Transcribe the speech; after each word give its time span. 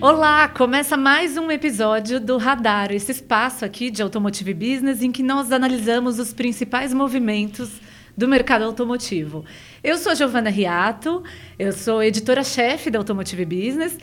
Olá, 0.00 0.46
começa 0.48 0.96
mais 0.96 1.36
um 1.36 1.50
episódio 1.50 2.20
do 2.20 2.36
Radar, 2.36 2.92
esse 2.92 3.10
espaço 3.10 3.64
aqui 3.64 3.90
de 3.90 4.02
Automotive 4.02 4.54
Business 4.54 5.02
em 5.02 5.10
que 5.10 5.22
nós 5.22 5.50
analisamos 5.50 6.20
os 6.20 6.32
principais 6.32 6.94
movimentos 6.94 7.70
do 8.16 8.26
mercado 8.26 8.64
automotivo. 8.64 9.44
Eu 9.84 9.98
sou 9.98 10.12
a 10.12 10.14
Giovana 10.14 10.48
Riato, 10.48 11.22
eu 11.58 11.72
sou 11.72 12.02
editora-chefe 12.02 12.90
da 12.90 12.98
Automotive 12.98 13.44
Business. 13.44 13.98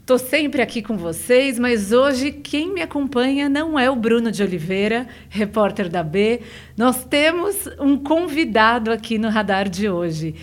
Estou 0.00 0.18
sempre 0.18 0.60
aqui 0.60 0.82
com 0.82 0.96
vocês, 0.96 1.58
mas 1.58 1.92
hoje 1.92 2.32
quem 2.32 2.72
me 2.74 2.82
acompanha 2.82 3.48
não 3.48 3.78
é 3.78 3.88
o 3.88 3.96
Bruno 3.96 4.30
de 4.30 4.42
Oliveira, 4.42 5.06
repórter 5.28 5.88
da 5.88 6.02
B. 6.02 6.42
Nós 6.76 7.04
temos 7.04 7.68
um 7.80 7.96
convidado 7.96 8.92
aqui 8.92 9.16
no 9.16 9.28
radar 9.28 9.68
de 9.68 9.88
hoje. 9.88 10.34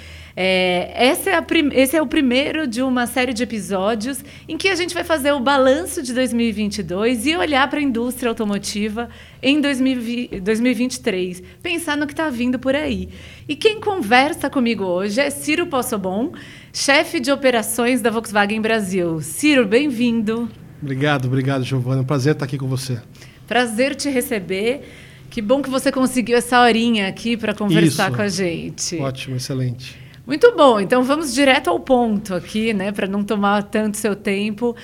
É, 0.41 0.93
essa 0.95 1.29
é 1.31 1.43
esse 1.73 1.97
é 1.97 2.01
o 2.01 2.07
primeiro 2.07 2.65
de 2.65 2.81
uma 2.81 3.05
série 3.05 3.33
de 3.33 3.43
episódios 3.43 4.23
em 4.47 4.55
que 4.55 4.69
a 4.69 4.75
gente 4.75 4.93
vai 4.93 5.03
fazer 5.03 5.33
o 5.33 5.39
balanço 5.41 6.01
de 6.01 6.13
2022 6.13 7.25
e 7.25 7.35
olhar 7.35 7.69
para 7.69 7.79
a 7.79 7.81
indústria 7.81 8.29
automotiva 8.29 9.09
em 9.43 9.59
2023, 9.59 11.43
pensar 11.61 11.97
no 11.97 12.07
que 12.07 12.13
está 12.13 12.29
vindo 12.29 12.57
por 12.57 12.73
aí. 12.73 13.09
E 13.49 13.55
quem 13.57 13.81
conversa 13.81 14.49
comigo 14.49 14.85
hoje 14.85 15.19
é 15.19 15.29
Ciro 15.29 15.67
Possobon, 15.67 16.31
chefe 16.71 17.19
de 17.19 17.33
operações 17.33 17.99
da 17.99 18.09
Volkswagen 18.09 18.61
Brasil. 18.61 19.19
Ciro, 19.19 19.67
bem-vindo. 19.67 20.49
Obrigado, 20.81 21.25
obrigado, 21.25 21.65
Giovana. 21.65 22.05
Prazer 22.05 22.31
estar 22.31 22.45
aqui 22.45 22.57
com 22.57 22.67
você. 22.67 22.97
Prazer 23.45 23.93
te 23.93 24.09
receber. 24.09 24.87
Que 25.29 25.41
bom 25.41 25.61
que 25.61 25.69
você 25.69 25.91
conseguiu 25.91 26.37
essa 26.37 26.61
horinha 26.61 27.09
aqui 27.09 27.35
para 27.35 27.53
conversar 27.53 28.07
Isso. 28.07 28.15
com 28.15 28.21
a 28.21 28.29
gente. 28.29 28.95
Ótimo, 28.99 29.35
excelente. 29.35 30.07
Muito 30.29 30.55
bom. 30.55 30.79
Então 30.79 31.01
vamos 31.01 31.33
direto 31.33 31.71
ao 31.71 31.79
ponto 31.79 32.35
aqui, 32.35 32.71
né, 32.71 32.91
para 32.91 33.07
não 33.07 33.23
tomar 33.23 33.63
tanto 33.63 33.97
seu 33.97 34.15
tempo. 34.15 34.75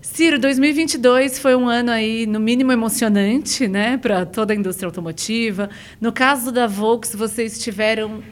Ciro, 0.00 0.38
2022 0.38 1.40
foi 1.40 1.56
um 1.56 1.68
ano 1.68 1.90
aí 1.90 2.24
no 2.24 2.38
mínimo 2.38 2.70
emocionante, 2.70 3.66
né, 3.66 3.96
para 3.96 4.24
toda 4.24 4.52
a 4.52 4.56
indústria 4.56 4.86
automotiva. 4.86 5.68
No 6.00 6.12
caso 6.12 6.52
da 6.52 6.68
Volks, 6.68 7.16
vocês 7.16 7.60
tiveram 7.60 8.22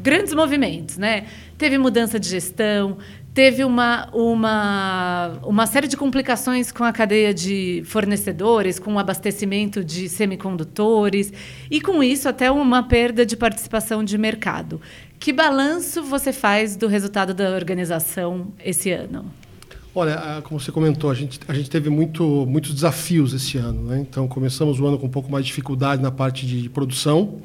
grandes 0.00 0.32
movimentos, 0.32 0.96
né? 0.96 1.26
Teve 1.58 1.76
mudança 1.76 2.20
de 2.20 2.28
gestão, 2.28 2.98
teve 3.36 3.64
uma, 3.64 4.08
uma, 4.14 5.40
uma 5.42 5.66
série 5.66 5.86
de 5.86 5.96
complicações 5.96 6.72
com 6.72 6.84
a 6.84 6.90
cadeia 6.90 7.34
de 7.34 7.82
fornecedores, 7.84 8.78
com 8.78 8.94
o 8.94 8.98
abastecimento 8.98 9.84
de 9.84 10.08
semicondutores 10.08 11.32
e, 11.70 11.80
com 11.80 12.02
isso, 12.02 12.28
até 12.28 12.50
uma 12.50 12.82
perda 12.84 13.26
de 13.26 13.36
participação 13.36 14.02
de 14.02 14.16
mercado. 14.16 14.80
Que 15.18 15.32
balanço 15.32 16.02
você 16.02 16.32
faz 16.32 16.76
do 16.76 16.86
resultado 16.86 17.34
da 17.34 17.50
organização 17.50 18.48
esse 18.64 18.90
ano? 18.90 19.24
Olha, 19.94 20.42
como 20.44 20.60
você 20.60 20.70
comentou, 20.70 21.10
a 21.10 21.14
gente, 21.14 21.40
a 21.48 21.54
gente 21.54 21.70
teve 21.70 21.88
muito, 21.88 22.44
muitos 22.46 22.74
desafios 22.74 23.32
esse 23.32 23.56
ano. 23.56 23.82
Né? 23.82 23.98
Então, 24.00 24.28
começamos 24.28 24.78
o 24.78 24.86
ano 24.86 24.98
com 24.98 25.06
um 25.06 25.10
pouco 25.10 25.32
mais 25.32 25.44
de 25.44 25.48
dificuldade 25.48 26.02
na 26.02 26.10
parte 26.10 26.46
de 26.46 26.68
produção. 26.68 27.40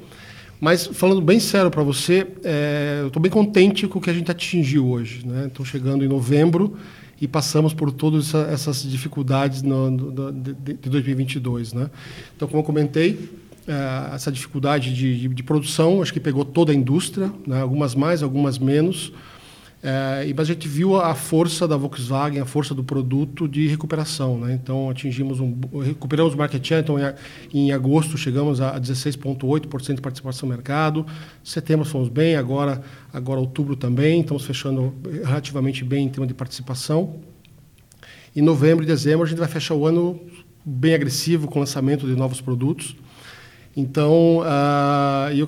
Mas, 0.60 0.86
falando 0.86 1.22
bem 1.22 1.40
sério 1.40 1.72
para 1.72 1.82
você, 1.82 2.28
é, 2.44 3.00
eu 3.02 3.08
estou 3.08 3.22
bem 3.22 3.32
contente 3.32 3.88
com 3.88 4.00
o 4.00 4.02
que 4.02 4.10
a 4.10 4.14
gente 4.14 4.30
atingiu 4.30 4.86
hoje. 4.86 5.26
Né? 5.26 5.50
chegando 5.64 6.04
em 6.04 6.10
novembro 6.10 6.78
e 7.22 7.28
passamos 7.28 7.74
por 7.74 7.90
todas 7.92 8.28
essa, 8.28 8.40
essas 8.52 8.84
dificuldades 8.84 9.62
no, 9.62 9.90
no, 9.90 10.32
de, 10.34 10.54
de 10.54 10.90
2022. 10.90 11.72
Né? 11.72 11.90
Então, 12.36 12.48
como 12.50 12.60
eu 12.60 12.66
comentei, 12.66 13.30
é, 13.68 14.16
essa 14.16 14.32
dificuldade 14.32 14.94
de, 14.94 15.20
de, 15.20 15.28
de, 15.28 15.44
produção, 15.44 16.02
acho 16.02 16.12
que 16.12 16.20
pegou 16.20 16.44
toda 16.44 16.72
a 16.72 16.76
indústria, 16.76 17.32
né? 17.46 17.62
algumas 17.62 17.94
mais, 17.94 18.24
algumas 18.24 18.58
menos. 18.58 19.14
É, 19.84 20.28
e 20.28 20.34
mas 20.34 20.48
a 20.48 20.54
gente 20.54 20.68
viu 20.68 20.96
a 20.96 21.16
força 21.16 21.68
da 21.68 21.76
Volkswagen, 21.76 22.40
a 22.40 22.46
força 22.46 22.76
do 22.76 22.84
produto 22.84 23.48
de 23.48 23.68
recuperação, 23.68 24.38
né? 24.38 24.54
Então 24.54 24.92
atingimos 24.92 25.40
um, 25.40 25.58
recuperamos 25.84 26.36
o 26.36 26.38
market 26.38 26.64
share. 26.64 26.84
Então 26.84 26.98
em, 27.00 27.14
em 27.52 27.72
agosto 27.72 28.16
chegamos 28.16 28.62
a 28.62 28.80
16,8% 28.80 29.96
de 29.96 30.02
participação 30.02 30.48
no 30.48 30.54
mercado. 30.54 31.04
Setembro 31.44 31.84
fomos 31.84 32.10
bem, 32.10 32.36
agora 32.36 32.84
agora 33.12 33.40
outubro 33.40 33.76
também. 33.76 34.22
Estamos 34.22 34.46
fechando 34.46 34.94
relativamente 35.24 35.84
bem 35.84 36.06
em 36.06 36.10
termos 36.10 36.28
de 36.28 36.36
participação. 36.36 37.16
Em 38.36 38.42
novembro 38.42 38.84
e 38.84 38.88
dezembro 38.88 39.26
a 39.26 39.28
gente 39.28 39.40
vai 39.40 39.48
fechar 39.48 39.74
o 39.74 39.88
ano 39.88 40.20
bem 40.64 40.94
agressivo 40.94 41.48
com 41.48 41.58
o 41.58 41.60
lançamento 41.60 42.06
de 42.06 42.16
novos 42.16 42.40
produtos. 42.40 42.96
Então, 43.76 44.40
uh, 44.40 45.32
eu 45.34 45.48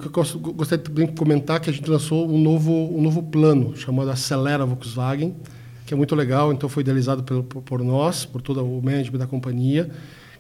gostaria 0.54 0.84
de 0.84 1.08
comentar 1.08 1.60
que 1.60 1.70
a 1.70 1.74
gente 1.74 1.90
lançou 1.90 2.30
um 2.30 2.38
novo, 2.40 2.72
um 2.72 3.02
novo 3.02 3.22
plano 3.22 3.76
chamado 3.76 4.10
Acelera 4.10 4.66
Volkswagen, 4.66 5.36
que 5.86 5.94
é 5.94 5.98
muito 5.98 6.16
legal. 6.16 6.54
Então, 6.54 6.70
foi 6.70 6.82
idealizado 6.82 7.22
por, 7.24 7.62
por 7.62 7.84
nós, 7.84 8.24
por 8.24 8.42
todo 8.42 8.64
o 8.64 8.82
management 8.82 9.20
da 9.20 9.28
companhia, 9.28 9.90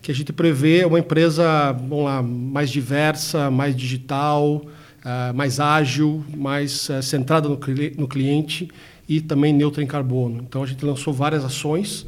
que 0.01 0.11
a 0.11 0.15
gente 0.15 0.31
prevê 0.31 0.85
uma 0.85 0.99
empresa 0.99 1.73
vamos 1.73 2.05
lá, 2.05 2.23
mais 2.23 2.69
diversa, 2.69 3.51
mais 3.51 3.75
digital, 3.75 4.55
uh, 4.55 5.33
mais 5.35 5.59
ágil, 5.59 6.23
mais 6.35 6.87
uh, 6.89 7.03
centrada 7.03 7.49
no, 7.49 7.59
no 7.97 8.07
cliente 8.07 8.69
e 9.09 9.19
também 9.19 9.51
neutra 9.51 9.83
em 9.83 9.87
carbono. 9.87 10.41
Então, 10.47 10.63
a 10.63 10.65
gente 10.65 10.85
lançou 10.85 11.13
várias 11.13 11.43
ações 11.43 12.05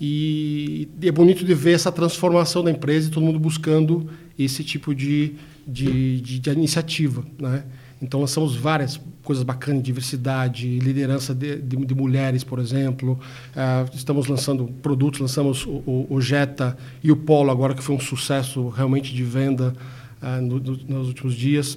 e 0.00 0.88
é 1.02 1.10
bonito 1.10 1.44
de 1.44 1.52
ver 1.52 1.72
essa 1.72 1.90
transformação 1.90 2.62
da 2.62 2.70
empresa 2.70 3.08
e 3.08 3.10
todo 3.10 3.22
mundo 3.22 3.40
buscando 3.40 4.08
esse 4.44 4.64
tipo 4.64 4.94
de, 4.94 5.34
de, 5.66 6.20
de, 6.20 6.38
de 6.38 6.50
iniciativa. 6.50 7.24
Né? 7.38 7.64
Então, 8.02 8.20
lançamos 8.20 8.56
várias 8.56 8.98
coisas 9.22 9.44
bacanas, 9.44 9.82
diversidade, 9.82 10.78
liderança 10.78 11.34
de, 11.34 11.56
de, 11.56 11.76
de 11.76 11.94
mulheres, 11.94 12.42
por 12.42 12.58
exemplo. 12.58 13.18
Uh, 13.50 13.94
estamos 13.94 14.26
lançando 14.26 14.64
produtos, 14.82 15.20
lançamos 15.20 15.66
o, 15.66 15.82
o, 15.86 16.06
o, 16.10 16.20
Jetta 16.20 16.76
e 17.02 17.12
o 17.12 17.16
Polo 17.16 17.50
agora, 17.50 17.74
que 17.74 17.82
foi 17.82 17.94
um 17.94 18.00
sucesso 18.00 18.68
realmente 18.68 19.14
de 19.14 19.22
venda 19.22 19.74
uh, 20.22 20.40
no, 20.40 20.58
no, 20.58 20.76
nos 20.76 21.08
últimos 21.08 21.34
dias. 21.34 21.76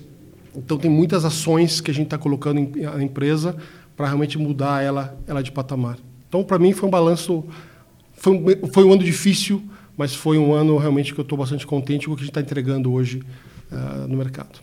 Então, 0.55 0.77
tem 0.77 0.89
muitas 0.89 1.25
ações 1.25 1.81
que 1.81 1.91
a 1.91 1.93
gente 1.93 2.05
está 2.05 2.17
colocando 2.17 2.59
em, 2.59 2.71
na 2.83 3.03
empresa 3.03 3.55
para 3.97 4.07
realmente 4.07 4.37
mudar 4.37 4.81
ela, 4.81 5.17
ela 5.27 5.43
de 5.43 5.51
patamar. 5.51 5.97
Então, 6.29 6.43
para 6.43 6.57
mim, 6.57 6.71
foi 6.71 6.87
um 6.87 6.91
balanço 6.91 7.43
foi 8.15 8.39
foi 8.71 8.85
um 8.85 8.93
ano 8.93 9.03
difícil, 9.03 9.61
mas 9.97 10.13
foi 10.13 10.37
um 10.37 10.53
ano 10.53 10.77
realmente 10.77 11.13
que 11.13 11.19
eu 11.19 11.23
estou 11.23 11.37
bastante 11.37 11.65
contente 11.65 12.07
com 12.07 12.13
o 12.13 12.15
que 12.15 12.21
a 12.21 12.25
gente 12.25 12.31
está 12.31 12.41
entregando 12.41 12.91
hoje 12.91 13.21
uh, 13.71 14.07
no 14.07 14.17
mercado. 14.17 14.59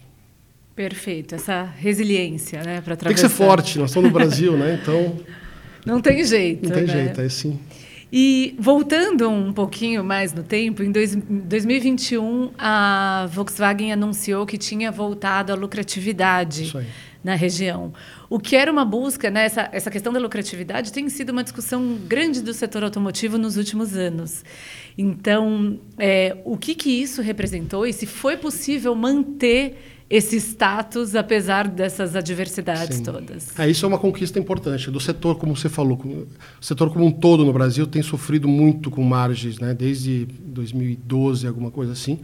Perfeito, 0.75 1.35
essa 1.35 1.65
resiliência, 1.65 2.63
né, 2.63 2.81
para 2.81 2.97
Tem 2.97 3.13
que 3.13 3.21
ser 3.21 3.29
forte, 3.29 3.79
nós 3.79 3.91
estamos 3.91 4.11
no 4.11 4.15
Brasil, 4.15 4.57
né? 4.57 4.79
Então 4.81 5.17
não 5.85 6.01
tem 6.01 6.25
jeito. 6.25 6.69
Não 6.69 6.75
tem 6.75 6.87
né? 6.87 6.93
jeito, 6.93 7.21
é 7.21 7.25
assim. 7.25 7.59
E 8.13 8.57
voltando 8.59 9.29
um 9.29 9.53
pouquinho 9.53 10.03
mais 10.03 10.33
no 10.33 10.43
tempo, 10.43 10.83
em 10.83 10.91
dois, 10.91 11.15
2021 11.15 12.51
a 12.59 13.29
Volkswagen 13.31 13.93
anunciou 13.93 14.45
que 14.45 14.59
tinha 14.59 14.91
voltado 14.91 15.53
à 15.53 15.55
lucratividade 15.55 16.73
na 17.23 17.35
região. 17.35 17.93
O 18.29 18.39
que 18.39 18.57
era 18.57 18.71
uma 18.71 18.85
busca, 18.85 19.31
né, 19.31 19.45
essa, 19.45 19.69
essa 19.73 19.91
questão 19.91 20.13
da 20.13 20.19
lucratividade 20.19 20.93
tem 20.93 21.09
sido 21.09 21.31
uma 21.31 21.43
discussão 21.43 21.99
grande 22.07 22.41
do 22.41 22.55
setor 22.55 22.85
automotivo 22.85 23.37
nos 23.37 23.57
últimos 23.57 23.97
anos. 23.97 24.45
Então, 24.97 25.79
é, 25.99 26.37
o 26.45 26.57
que, 26.57 26.75
que 26.75 26.91
isso 26.91 27.21
representou 27.23 27.87
e 27.87 27.93
se 27.93 28.07
foi 28.07 28.37
possível 28.37 28.95
manter 28.95 29.77
esse 30.11 30.37
status 30.41 31.15
apesar 31.15 31.69
dessas 31.69 32.17
adversidades 32.17 32.97
Sim. 32.97 33.05
todas. 33.05 33.57
É, 33.57 33.71
isso 33.71 33.85
é 33.85 33.89
uma 33.89 33.99
conquista 33.99 34.41
importante 34.41 34.91
do 34.91 34.99
setor, 34.99 35.37
como 35.37 35.57
você 35.57 35.69
falou, 35.69 35.97
o 35.97 36.65
setor 36.65 36.93
como 36.93 37.07
um 37.07 37.13
todo 37.13 37.45
no 37.45 37.53
Brasil 37.53 37.87
tem 37.87 38.03
sofrido 38.03 38.49
muito 38.49 38.91
com 38.91 39.05
margens, 39.05 39.61
né, 39.61 39.73
desde 39.73 40.27
2012, 40.27 41.47
alguma 41.47 41.71
coisa 41.71 41.93
assim. 41.93 42.19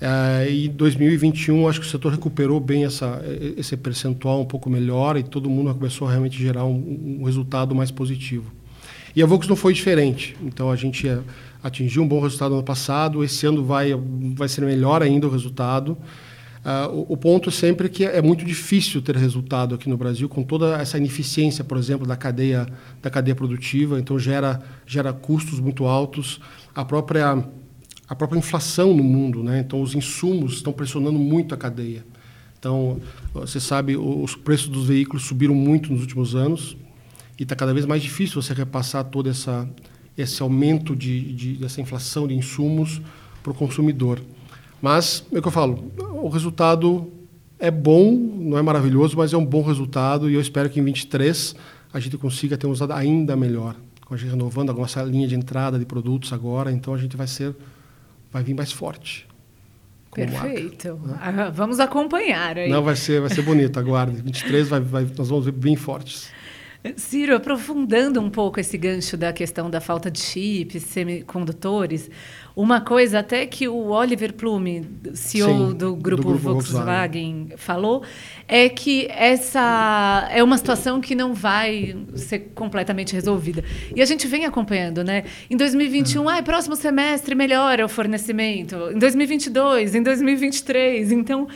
É, 0.00 0.50
e 0.50 0.68
2021 0.68 1.66
acho 1.68 1.80
que 1.80 1.86
o 1.86 1.88
setor 1.88 2.12
recuperou 2.12 2.60
bem 2.60 2.84
essa, 2.84 3.22
esse 3.56 3.76
percentual 3.76 4.42
um 4.42 4.44
pouco 4.44 4.68
melhor 4.68 5.16
e 5.16 5.22
todo 5.22 5.48
mundo 5.48 5.74
começou 5.74 6.06
a 6.06 6.10
realmente 6.10 6.38
gerar 6.38 6.66
um, 6.66 7.18
um 7.20 7.24
resultado 7.24 7.74
mais 7.74 7.90
positivo. 7.90 8.52
E 9.14 9.22
a 9.22 9.26
Volkswagen 9.26 9.48
não 9.48 9.56
foi 9.56 9.72
diferente. 9.72 10.36
Então 10.42 10.70
a 10.70 10.76
gente 10.76 11.08
é, 11.08 11.18
atingiu 11.62 12.02
um 12.02 12.08
bom 12.08 12.20
resultado 12.20 12.50
no 12.50 12.56
ano 12.56 12.64
passado. 12.64 13.24
Esse 13.24 13.46
ano 13.46 13.64
vai 13.64 13.92
vai 14.34 14.48
ser 14.48 14.60
melhor 14.60 15.02
ainda 15.02 15.26
o 15.26 15.30
resultado. 15.30 15.96
Uh, 16.62 16.92
o, 16.92 17.12
o, 17.12 17.16
ponto 17.16 17.48
sempre 17.50 17.86
é 17.86 17.88
que 17.88 18.04
é 18.04 18.20
muito 18.20 18.44
difícil 18.44 19.00
ter 19.00 19.16
resultado 19.16 19.76
aqui 19.76 19.88
no 19.88 19.96
Brasil 19.96 20.28
com 20.28 20.42
toda 20.42 20.76
essa 20.76 20.98
ineficiência, 20.98 21.62
por 21.62 21.78
exemplo, 21.78 22.04
da 22.04 22.16
cadeia 22.16 22.66
da 23.00 23.08
cadeia 23.08 23.34
produtiva. 23.34 23.98
Então 23.98 24.18
gera 24.18 24.60
gera 24.84 25.12
custos 25.12 25.60
muito 25.60 25.86
altos. 25.86 26.40
A 26.74 26.84
própria 26.84 27.42
a 28.08 28.14
própria 28.14 28.38
inflação 28.38 28.94
no 28.94 29.02
mundo, 29.02 29.42
né? 29.42 29.60
Então 29.60 29.80
os 29.80 29.94
insumos 29.94 30.54
estão 30.54 30.72
pressionando 30.72 31.18
muito 31.18 31.54
a 31.54 31.58
cadeia. 31.58 32.04
Então 32.58 33.00
você 33.32 33.60
sabe 33.60 33.96
os 33.96 34.34
preços 34.34 34.68
dos 34.68 34.86
veículos 34.86 35.24
subiram 35.24 35.54
muito 35.54 35.92
nos 35.92 36.00
últimos 36.00 36.34
anos 36.34 36.76
e 37.38 37.42
está 37.42 37.54
cada 37.54 37.72
vez 37.74 37.84
mais 37.84 38.02
difícil 38.02 38.40
você 38.40 38.54
repassar 38.54 39.04
todo 39.04 39.28
essa, 39.28 39.68
esse 40.16 40.42
aumento 40.42 40.96
de, 40.96 41.32
de 41.32 41.52
dessa 41.54 41.80
inflação 41.80 42.26
de 42.26 42.34
insumos 42.34 43.00
para 43.42 43.52
o 43.52 43.54
consumidor. 43.54 44.20
Mas, 44.80 45.24
é 45.32 45.38
o 45.38 45.42
que 45.42 45.48
eu 45.48 45.52
falo, 45.52 45.90
o 45.98 46.28
resultado 46.28 47.10
é 47.58 47.70
bom, 47.70 48.12
não 48.12 48.58
é 48.58 48.62
maravilhoso, 48.62 49.16
mas 49.16 49.32
é 49.32 49.36
um 49.36 49.44
bom 49.44 49.62
resultado 49.62 50.30
e 50.30 50.34
eu 50.34 50.40
espero 50.40 50.68
que 50.68 50.78
em 50.78 50.84
23 50.84 51.54
a 51.92 52.00
gente 52.00 52.18
consiga 52.18 52.56
ter 52.56 52.66
um 52.66 52.70
resultado 52.70 52.98
ainda 52.98 53.34
melhor. 53.36 53.74
A 54.08 54.16
gente 54.16 54.30
renovando 54.30 54.70
a 54.70 54.72
nossa 54.72 55.02
linha 55.02 55.26
de 55.26 55.34
entrada 55.34 55.78
de 55.78 55.84
produtos 55.84 56.32
agora, 56.32 56.70
então 56.70 56.94
a 56.94 56.98
gente 56.98 57.16
vai 57.16 57.26
ser, 57.26 57.54
vai 58.32 58.42
vir 58.42 58.54
mais 58.54 58.72
forte. 58.72 59.26
Perfeito. 60.14 60.98
Marca, 61.02 61.32
né? 61.32 61.52
Vamos 61.54 61.78
acompanhar 61.78 62.56
aí. 62.56 62.70
Não, 62.70 62.82
vai 62.82 62.96
ser, 62.96 63.20
vai 63.20 63.28
ser 63.28 63.42
bonito, 63.42 63.78
aguarde. 63.78 64.22
23 64.22 64.68
vai, 64.68 64.80
vai, 64.80 65.06
nós 65.16 65.28
vamos 65.28 65.44
ver 65.44 65.52
bem 65.52 65.76
fortes. 65.76 66.30
Ciro, 66.96 67.34
aprofundando 67.34 68.20
um 68.20 68.30
pouco 68.30 68.60
esse 68.60 68.76
gancho 68.76 69.16
da 69.16 69.32
questão 69.32 69.68
da 69.70 69.80
falta 69.80 70.10
de 70.10 70.20
chips, 70.20 70.82
semicondutores, 70.82 72.10
uma 72.56 72.80
coisa 72.80 73.18
até 73.18 73.44
que 73.44 73.68
o 73.68 73.88
Oliver 73.88 74.32
Plume, 74.32 74.88
CEO 75.12 75.48
Sim, 75.48 75.76
do, 75.76 75.94
grupo 75.94 76.22
do, 76.22 76.28
grupo 76.28 76.38
Volkswagen, 76.38 77.34
Volkswagen, 77.34 77.48
falou, 77.56 78.02
é 78.48 78.68
que 78.68 79.06
essa 79.10 80.26
é 80.32 80.42
uma 80.42 80.56
situação 80.56 81.00
que 81.00 81.14
não 81.14 81.34
vai 81.34 81.94
ser 82.14 82.52
completamente 82.54 83.12
resolvida. 83.12 83.62
E 83.94 84.00
a 84.00 84.06
gente 84.06 84.26
vem 84.26 84.46
acompanhando, 84.46 85.04
né? 85.04 85.24
Em 85.50 85.56
2021, 85.56 86.30
é. 86.30 86.38
ah, 86.38 86.42
próximo 86.42 86.76
semestre 86.76 87.34
melhora 87.34 87.84
o 87.84 87.88
fornecimento. 87.88 88.74
Em 88.90 88.98
2022, 88.98 89.94
em 89.94 90.02
2023. 90.02 91.12
Então, 91.12 91.46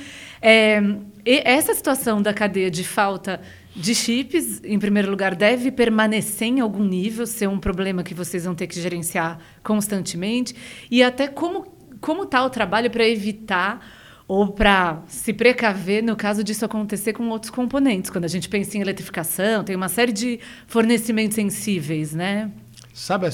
é, 0.42 0.82
essa 1.24 1.74
situação 1.74 2.20
da 2.20 2.34
cadeia 2.34 2.70
de 2.70 2.84
falta 2.84 3.40
de 3.74 3.94
chips, 3.94 4.60
em 4.64 4.78
primeiro 4.78 5.10
lugar, 5.10 5.34
deve 5.34 5.70
permanecer 5.70 6.48
em 6.48 6.60
algum 6.60 6.84
nível, 6.84 7.26
ser 7.26 7.48
um 7.48 7.58
problema 7.58 8.02
que 8.02 8.14
vocês 8.14 8.44
vão 8.44 8.54
ter 8.54 8.66
que 8.66 8.80
gerenciar 8.80 9.38
constantemente, 9.62 10.54
e 10.90 11.02
até 11.02 11.28
como 11.28 11.80
como 12.00 12.22
está 12.22 12.44
o 12.44 12.50
trabalho 12.50 12.90
para 12.90 13.06
evitar 13.06 13.86
ou 14.26 14.48
para 14.48 15.02
se 15.06 15.32
precaver 15.32 16.02
no 16.02 16.16
caso 16.16 16.42
disso 16.42 16.64
acontecer 16.64 17.12
com 17.12 17.28
outros 17.28 17.50
componentes. 17.50 18.10
Quando 18.10 18.24
a 18.24 18.28
gente 18.28 18.48
pensa 18.48 18.78
em 18.78 18.80
eletrificação, 18.80 19.64
tem 19.64 19.76
uma 19.76 19.88
série 19.88 20.12
de 20.12 20.40
fornecimentos 20.66 21.34
sensíveis, 21.34 22.14
né? 22.14 22.50
Sabe, 22.94 23.26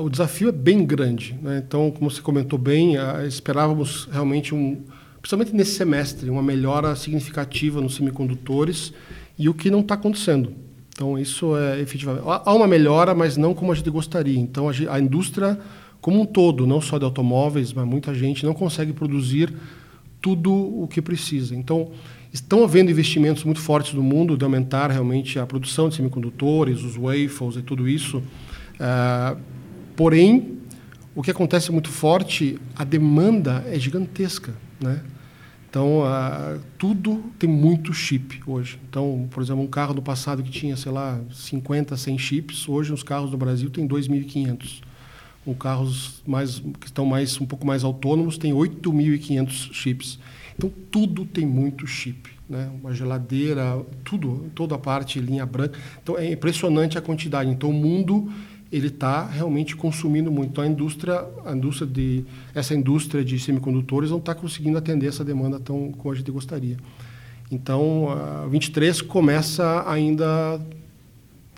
o 0.00 0.08
desafio 0.08 0.48
é 0.48 0.52
bem 0.52 0.84
grande. 0.84 1.38
Né? 1.40 1.62
Então, 1.66 1.90
como 1.90 2.10
você 2.10 2.20
comentou 2.20 2.58
bem, 2.58 2.94
esperávamos 3.26 4.08
realmente 4.12 4.54
um, 4.54 4.82
principalmente 5.20 5.54
nesse 5.54 5.74
semestre, 5.74 6.28
uma 6.28 6.42
melhora 6.42 6.94
significativa 6.96 7.80
nos 7.80 7.94
semicondutores 7.94 8.92
e 9.38 9.48
o 9.48 9.54
que 9.54 9.70
não 9.70 9.80
está 9.80 9.94
acontecendo. 9.94 10.52
Então, 10.88 11.18
isso 11.18 11.56
é 11.56 11.80
efetivamente. 11.80 12.24
Há 12.26 12.54
uma 12.54 12.66
melhora, 12.66 13.14
mas 13.14 13.36
não 13.36 13.54
como 13.54 13.72
a 13.72 13.74
gente 13.74 13.88
gostaria. 13.90 14.38
Então, 14.38 14.68
a, 14.68 14.72
a 14.94 15.00
indústria 15.00 15.58
como 16.00 16.20
um 16.20 16.26
todo, 16.26 16.66
não 16.66 16.80
só 16.80 16.98
de 16.98 17.04
automóveis, 17.04 17.72
mas 17.72 17.86
muita 17.86 18.12
gente 18.12 18.44
não 18.44 18.52
consegue 18.52 18.92
produzir 18.92 19.54
tudo 20.20 20.52
o 20.52 20.88
que 20.88 21.00
precisa. 21.00 21.54
Então, 21.54 21.90
estão 22.32 22.64
havendo 22.64 22.90
investimentos 22.90 23.44
muito 23.44 23.60
fortes 23.60 23.94
no 23.94 24.02
mundo 24.02 24.36
de 24.36 24.44
aumentar 24.44 24.90
realmente 24.90 25.38
a 25.38 25.46
produção 25.46 25.88
de 25.88 25.94
semicondutores, 25.94 26.82
os 26.82 26.96
waffles 26.96 27.56
e 27.56 27.62
tudo 27.62 27.88
isso. 27.88 28.18
Uh, 28.18 29.38
porém, 29.94 30.58
o 31.14 31.22
que 31.22 31.30
acontece 31.30 31.70
muito 31.70 31.88
forte, 31.88 32.58
a 32.74 32.84
demanda 32.84 33.64
é 33.68 33.78
gigantesca, 33.78 34.54
né? 34.80 35.02
Então, 35.72 36.00
uh, 36.00 36.60
tudo 36.76 37.24
tem 37.38 37.48
muito 37.48 37.94
chip 37.94 38.42
hoje. 38.46 38.78
Então, 38.90 39.26
por 39.30 39.42
exemplo, 39.42 39.64
um 39.64 39.66
carro 39.66 39.94
do 39.94 40.02
passado 40.02 40.42
que 40.42 40.50
tinha, 40.50 40.76
sei 40.76 40.92
lá, 40.92 41.18
50, 41.32 41.96
100 41.96 42.18
chips, 42.18 42.68
hoje 42.68 42.92
os 42.92 43.02
carros 43.02 43.30
do 43.30 43.38
Brasil 43.38 43.70
têm 43.70 43.88
2.500. 43.88 44.82
Os 45.46 45.56
carros 45.56 46.22
mais, 46.26 46.58
que 46.58 46.84
estão 46.84 47.06
mais, 47.06 47.40
um 47.40 47.46
pouco 47.46 47.66
mais 47.66 47.84
autônomos 47.84 48.36
têm 48.36 48.52
8.500 48.52 49.72
chips. 49.72 50.18
Então, 50.58 50.70
tudo 50.90 51.24
tem 51.24 51.46
muito 51.46 51.86
chip. 51.86 52.28
Né? 52.46 52.70
Uma 52.78 52.92
geladeira, 52.92 53.82
tudo, 54.04 54.50
toda 54.54 54.74
a 54.74 54.78
parte 54.78 55.18
linha 55.20 55.46
branca. 55.46 55.78
Então, 56.02 56.18
é 56.18 56.32
impressionante 56.32 56.98
a 56.98 57.00
quantidade. 57.00 57.48
Então, 57.48 57.70
o 57.70 57.72
mundo 57.72 58.30
ele 58.72 58.86
está 58.86 59.26
realmente 59.26 59.76
consumindo 59.76 60.32
muito. 60.32 60.50
Então, 60.52 60.64
a 60.64 60.66
indústria, 60.66 61.24
a 61.44 61.52
indústria 61.52 61.86
de, 61.86 62.24
essa 62.54 62.74
indústria 62.74 63.22
de 63.22 63.38
semicondutores 63.38 64.10
não 64.10 64.16
está 64.16 64.34
conseguindo 64.34 64.78
atender 64.78 65.08
essa 65.08 65.22
demanda 65.22 65.60
tão 65.60 65.92
como 65.92 66.10
a 66.10 66.16
gente 66.16 66.30
gostaria. 66.30 66.78
Então, 67.50 68.08
a 68.08 68.46
23 68.46 69.02
começa 69.02 69.84
ainda 69.86 70.58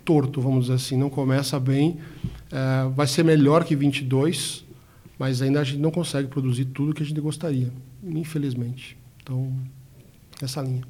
torto, 0.03 0.41
vamos 0.41 0.65
dizer 0.65 0.73
assim, 0.73 0.97
não 0.97 1.09
começa 1.09 1.57
bem. 1.57 1.97
É, 2.51 2.89
vai 2.89 3.07
ser 3.07 3.23
melhor 3.23 3.63
que 3.63 3.77
22, 3.77 4.65
mas 5.17 5.41
ainda 5.41 5.61
a 5.61 5.63
gente 5.63 5.79
não 5.79 5.91
consegue 5.91 6.27
produzir 6.27 6.65
tudo 6.65 6.93
que 6.93 7.01
a 7.01 7.05
gente 7.05 7.21
gostaria, 7.21 7.71
infelizmente. 8.03 8.97
Então, 9.23 9.53
essa 10.41 10.61
linha. 10.61 10.83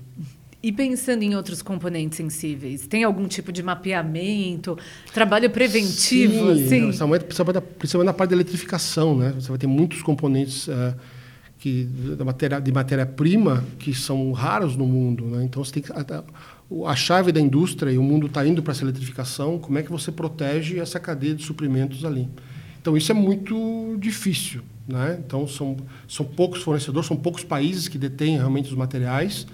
E 0.66 0.72
pensando 0.72 1.22
em 1.22 1.36
outros 1.36 1.62
componentes 1.62 2.18
sensíveis, 2.18 2.88
tem 2.88 3.04
algum 3.04 3.28
tipo 3.28 3.52
de 3.52 3.62
mapeamento, 3.62 4.76
trabalho 5.14 5.48
preventivo? 5.48 6.56
Sim, 6.56 6.90
assim? 6.90 6.90
principalmente, 7.20 7.26
principalmente 7.78 8.08
na 8.08 8.14
parte 8.14 8.32
da 8.32 8.36
eletrificação, 8.36 9.16
né? 9.16 9.32
Você 9.40 9.48
vai 9.48 9.60
ter 9.60 9.68
muitos 9.68 10.02
componentes 10.02 10.68
uh, 10.68 10.96
que, 11.60 11.84
da 12.18 12.26
matéria, 12.26 12.60
de 12.60 12.72
matéria-prima 12.72 13.64
que 13.78 13.94
são 13.94 14.32
raros 14.32 14.76
no 14.76 14.88
mundo, 14.88 15.26
né? 15.28 15.44
Então, 15.44 15.64
você 15.64 15.72
tem 15.72 15.84
que, 15.84 15.92
a, 15.92 16.24
a 16.88 16.96
chave 16.96 17.32
da 17.32 17.40
indústria, 17.40 17.92
e 17.92 18.00
o 18.00 18.04
mundo 18.04 18.26
está 18.26 18.44
indo 18.44 18.64
para 18.64 18.72
essa 18.72 18.84
eletrificação, 18.84 19.60
como 19.60 19.78
é 19.78 19.84
que 19.84 19.92
você 19.92 20.12
protege 20.12 20.80
essa 20.80 21.00
cadeia 21.00 21.36
de 21.36 21.44
suprimentos 21.44 22.04
ali? 22.04 22.28
Então, 22.82 22.98
isso 22.98 23.12
é 23.12 23.16
muito 23.16 23.96
difícil, 24.00 24.64
né? 24.88 25.22
Então, 25.24 25.48
são, 25.48 25.78
são 26.08 26.26
poucos 26.26 26.64
fornecedores, 26.64 27.08
são 27.08 27.16
poucos 27.16 27.44
países 27.44 27.88
que 27.88 28.00
detêm 28.00 28.38
realmente 28.38 28.68
os 28.68 28.76
materiais, 28.76 29.46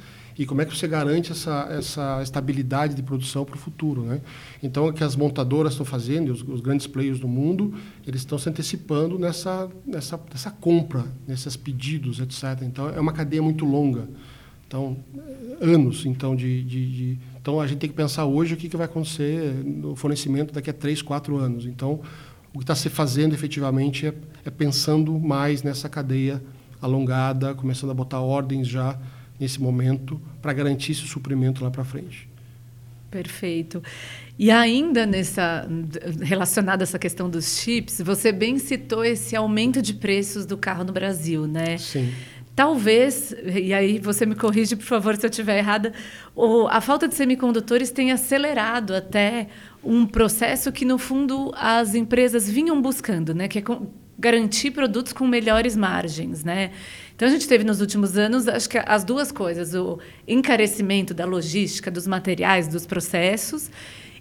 e 0.41 0.45
como 0.47 0.59
é 0.59 0.65
que 0.65 0.75
você 0.75 0.87
garante 0.87 1.31
essa, 1.31 1.67
essa 1.69 2.19
estabilidade 2.23 2.95
de 2.95 3.03
produção 3.03 3.45
para 3.45 3.55
o 3.55 3.59
futuro. 3.59 4.01
Né? 4.01 4.21
Então, 4.63 4.87
o 4.87 4.93
que 4.93 5.03
as 5.03 5.15
montadoras 5.15 5.73
estão 5.73 5.85
fazendo, 5.85 6.31
os, 6.31 6.41
os 6.41 6.61
grandes 6.61 6.87
players 6.87 7.19
do 7.19 7.27
mundo, 7.27 7.75
eles 8.07 8.21
estão 8.21 8.39
se 8.39 8.49
antecipando 8.49 9.19
nessa, 9.19 9.69
nessa, 9.85 10.19
nessa 10.31 10.49
compra, 10.49 11.05
nesses 11.27 11.55
pedidos, 11.55 12.19
etc. 12.19 12.63
Então, 12.63 12.89
é 12.89 12.99
uma 12.99 13.13
cadeia 13.13 13.39
muito 13.39 13.65
longa. 13.65 14.09
Então, 14.67 14.97
anos 15.61 16.07
então, 16.07 16.35
de, 16.35 16.63
de, 16.63 16.91
de, 16.91 17.19
então 17.39 17.59
a 17.59 17.67
gente 17.67 17.77
tem 17.77 17.89
que 17.89 17.95
pensar 17.95 18.25
hoje 18.25 18.55
o 18.55 18.57
que, 18.57 18.67
que 18.67 18.75
vai 18.75 18.87
acontecer 18.87 19.53
no 19.63 19.95
fornecimento 19.95 20.51
daqui 20.51 20.71
a 20.71 20.73
três, 20.73 21.03
quatro 21.03 21.37
anos. 21.37 21.67
Então, 21.67 21.99
o 22.51 22.57
que 22.57 22.63
está 22.63 22.73
se 22.73 22.89
fazendo 22.89 23.35
efetivamente 23.35 24.07
é, 24.07 24.13
é 24.43 24.49
pensando 24.49 25.19
mais 25.19 25.61
nessa 25.61 25.87
cadeia 25.87 26.41
alongada, 26.81 27.53
começando 27.53 27.91
a 27.91 27.93
botar 27.93 28.21
ordens 28.21 28.67
já 28.67 28.97
nesse 29.41 29.59
momento 29.59 30.21
para 30.39 30.53
garantir 30.53 30.91
esse 30.91 31.01
suprimento 31.01 31.63
lá 31.63 31.71
para 31.71 31.83
frente. 31.83 32.29
Perfeito. 33.09 33.83
E 34.37 34.51
ainda 34.51 35.05
nessa 35.05 35.67
relacionada 36.21 36.83
a 36.83 36.85
essa 36.85 36.99
questão 36.99 37.27
dos 37.27 37.59
chips, 37.59 37.99
você 38.05 38.31
bem 38.31 38.59
citou 38.59 39.03
esse 39.03 39.35
aumento 39.35 39.81
de 39.81 39.95
preços 39.95 40.45
do 40.45 40.55
carro 40.55 40.83
no 40.83 40.93
Brasil, 40.93 41.47
né? 41.47 41.77
Sim. 41.77 42.13
Talvez, 42.55 43.33
e 43.45 43.73
aí 43.73 43.97
você 43.97 44.25
me 44.25 44.35
corrige, 44.35 44.75
por 44.75 44.85
favor, 44.85 45.15
se 45.15 45.25
eu 45.25 45.29
estiver 45.29 45.57
errada, 45.57 45.93
a 46.69 46.81
falta 46.81 47.07
de 47.07 47.15
semicondutores 47.15 47.89
tenha 47.89 48.13
acelerado 48.13 48.93
até 48.93 49.47
um 49.83 50.05
processo 50.05 50.71
que, 50.71 50.85
no 50.85 50.97
fundo, 50.97 51.51
as 51.55 51.95
empresas 51.95 52.49
vinham 52.49 52.79
buscando, 52.81 53.33
né? 53.33 53.47
que 53.47 53.59
é 53.59 53.63
garantir 54.17 54.71
produtos 54.71 55.13
com 55.13 55.27
melhores 55.27 55.75
margens. 55.75 56.43
Né? 56.43 56.71
Então, 57.15 57.27
a 57.27 57.31
gente 57.31 57.47
teve 57.47 57.63
nos 57.63 57.81
últimos 57.81 58.17
anos, 58.17 58.47
acho 58.47 58.69
que 58.69 58.77
as 58.77 59.03
duas 59.03 59.31
coisas: 59.31 59.73
o 59.73 59.99
encarecimento 60.27 61.13
da 61.13 61.25
logística, 61.25 61.91
dos 61.91 62.07
materiais, 62.07 62.67
dos 62.67 62.85
processos, 62.85 63.69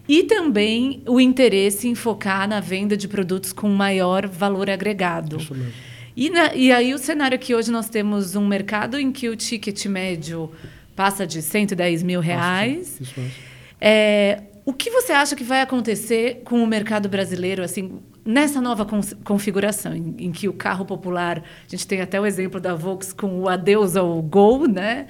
e 0.08 0.24
também 0.24 1.02
o 1.06 1.20
interesse 1.20 1.88
em 1.88 1.94
focar 1.94 2.48
na 2.48 2.60
venda 2.60 2.96
de 2.96 3.06
produtos 3.06 3.52
com 3.52 3.68
maior 3.68 4.26
valor 4.26 4.68
agregado. 4.68 5.36
Isso 5.36 5.54
mesmo. 5.54 5.72
E, 6.16 6.28
na, 6.28 6.54
e 6.54 6.72
aí, 6.72 6.92
o 6.92 6.98
cenário 6.98 7.38
que 7.38 7.54
hoje 7.54 7.70
nós 7.70 7.88
temos 7.88 8.34
um 8.34 8.46
mercado 8.46 8.98
em 8.98 9.12
que 9.12 9.28
o 9.28 9.36
ticket 9.36 9.86
médio 9.86 10.50
passa 10.96 11.26
de 11.26 11.40
110 11.40 12.02
mil 12.02 12.20
reais. 12.20 13.00
Isso 13.00 13.18
mesmo. 13.18 13.32
É, 13.80 14.42
o 14.64 14.72
que 14.72 14.90
você 14.90 15.12
acha 15.12 15.34
que 15.34 15.42
vai 15.42 15.62
acontecer 15.62 16.42
com 16.44 16.62
o 16.62 16.66
mercado 16.66 17.08
brasileiro, 17.08 17.62
assim, 17.62 18.00
nessa 18.24 18.60
nova 18.60 18.86
configuração, 19.24 19.94
em, 19.94 20.14
em, 20.18 20.32
que 20.32 20.48
o 20.48 20.52
carro 20.52 20.84
popular, 20.84 21.38
a 21.38 21.70
gente 21.70 21.86
tem 21.86 22.00
até 22.00 22.20
o 22.20 22.26
exemplo 22.26 22.60
da 22.60 22.74
Volks 22.74 23.12
com 23.12 23.40
o 23.40 23.48
adeus 23.48 23.96
ao 23.96 24.20
Gol, 24.22 24.66
né? 24.66 25.06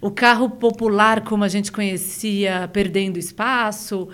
O 0.00 0.10
carro 0.10 0.50
popular, 0.50 1.22
como 1.22 1.44
a 1.44 1.48
gente 1.48 1.72
conhecia, 1.72 2.68
perdendo 2.72 3.18
espaço, 3.18 4.08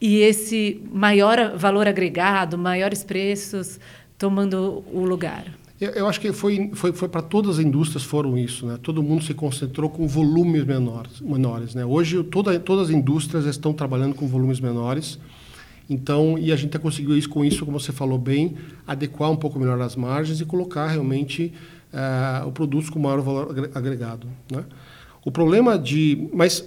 e 0.00 0.18
esse 0.18 0.82
maior 0.92 1.56
valor 1.56 1.86
agregado, 1.86 2.58
maiores 2.58 3.02
preços 3.02 3.78
tomando 4.18 4.84
o 4.92 5.04
lugar. 5.04 5.44
Eu, 5.80 5.90
eu 5.90 6.08
acho 6.08 6.20
que 6.20 6.32
foi, 6.32 6.70
foi, 6.74 6.92
foi 6.92 7.08
para 7.08 7.20
todas 7.20 7.58
as 7.58 7.64
indústrias 7.64 8.02
foram 8.02 8.36
isso, 8.36 8.66
né? 8.66 8.78
Todo 8.82 9.02
mundo 9.02 9.22
se 9.22 9.34
concentrou 9.34 9.90
com 9.90 10.08
volumes 10.08 10.64
menores, 10.64 11.20
menores, 11.20 11.74
né? 11.74 11.84
Hoje 11.84 12.22
toda, 12.24 12.58
todas 12.58 12.88
as 12.88 12.94
indústrias 12.94 13.44
estão 13.44 13.74
trabalhando 13.74 14.14
com 14.14 14.26
volumes 14.26 14.58
menores 14.58 15.18
Então, 15.88 16.36
e 16.36 16.52
a 16.52 16.56
gente 16.56 16.76
conseguiu 16.78 17.16
isso 17.16 17.28
com 17.28 17.44
isso, 17.44 17.64
como 17.64 17.78
você 17.78 17.92
falou 17.92 18.18
bem, 18.18 18.56
adequar 18.86 19.30
um 19.30 19.36
pouco 19.36 19.58
melhor 19.58 19.80
as 19.80 19.94
margens 19.94 20.40
e 20.40 20.44
colocar 20.44 20.88
realmente 20.88 21.52
uh, 21.92 22.46
o 22.48 22.52
produto 22.52 22.90
com 22.92 22.98
maior 22.98 23.20
valor 23.20 23.70
agregado. 23.74 24.26
Né? 24.50 24.64
O 25.24 25.30
problema 25.30 25.78
de, 25.78 26.28
mas 26.32 26.66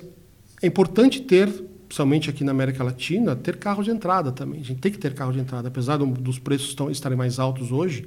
é 0.61 0.67
importante 0.67 1.21
ter, 1.21 1.47
principalmente 1.87 2.29
aqui 2.29 2.43
na 2.43 2.51
América 2.51 2.83
Latina, 2.83 3.35
ter 3.35 3.57
carro 3.57 3.83
de 3.83 3.91
entrada 3.91 4.31
também. 4.31 4.61
A 4.61 4.63
gente 4.63 4.79
tem 4.79 4.91
que 4.91 4.97
ter 4.97 5.13
carro 5.13 5.33
de 5.33 5.39
entrada, 5.39 5.67
apesar 5.67 5.97
dos 5.97 6.39
preços 6.39 6.75
estarem 6.91 7.17
mais 7.17 7.39
altos 7.39 7.71
hoje. 7.71 8.05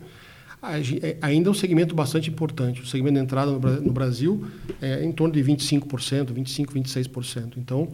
É, 1.03 1.17
ainda 1.21 1.49
é 1.49 1.51
um 1.51 1.55
segmento 1.55 1.95
bastante 1.95 2.31
importante. 2.31 2.83
O 2.83 2.87
segmento 2.87 3.17
de 3.17 3.23
entrada 3.23 3.51
no 3.51 3.93
Brasil 3.93 4.47
é 4.81 5.05
em 5.05 5.11
torno 5.11 5.35
de 5.35 5.43
25%, 5.43 6.33
25%, 6.33 6.67
26%. 6.67 7.55
Então, 7.57 7.89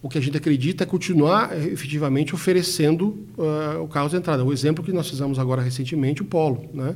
o 0.00 0.08
que 0.08 0.16
a 0.16 0.20
gente 0.20 0.36
acredita 0.36 0.84
é 0.84 0.86
continuar 0.86 1.52
eh, 1.52 1.66
efetivamente 1.66 2.34
oferecendo 2.34 3.18
uh, 3.36 3.82
o 3.82 3.88
carro 3.88 4.08
de 4.08 4.16
entrada. 4.16 4.44
O 4.44 4.52
exemplo 4.52 4.84
que 4.84 4.92
nós 4.92 5.08
fizemos 5.08 5.38
agora 5.38 5.60
recentemente, 5.60 6.22
o 6.22 6.24
Polo. 6.24 6.68
Né? 6.72 6.94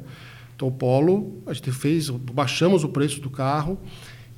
Então, 0.54 0.68
o 0.68 0.72
Polo, 0.72 1.42
a 1.46 1.52
gente 1.52 1.72
fez, 1.72 2.08
baixamos 2.10 2.84
o 2.84 2.88
preço 2.88 3.20
do 3.20 3.28
carro 3.28 3.76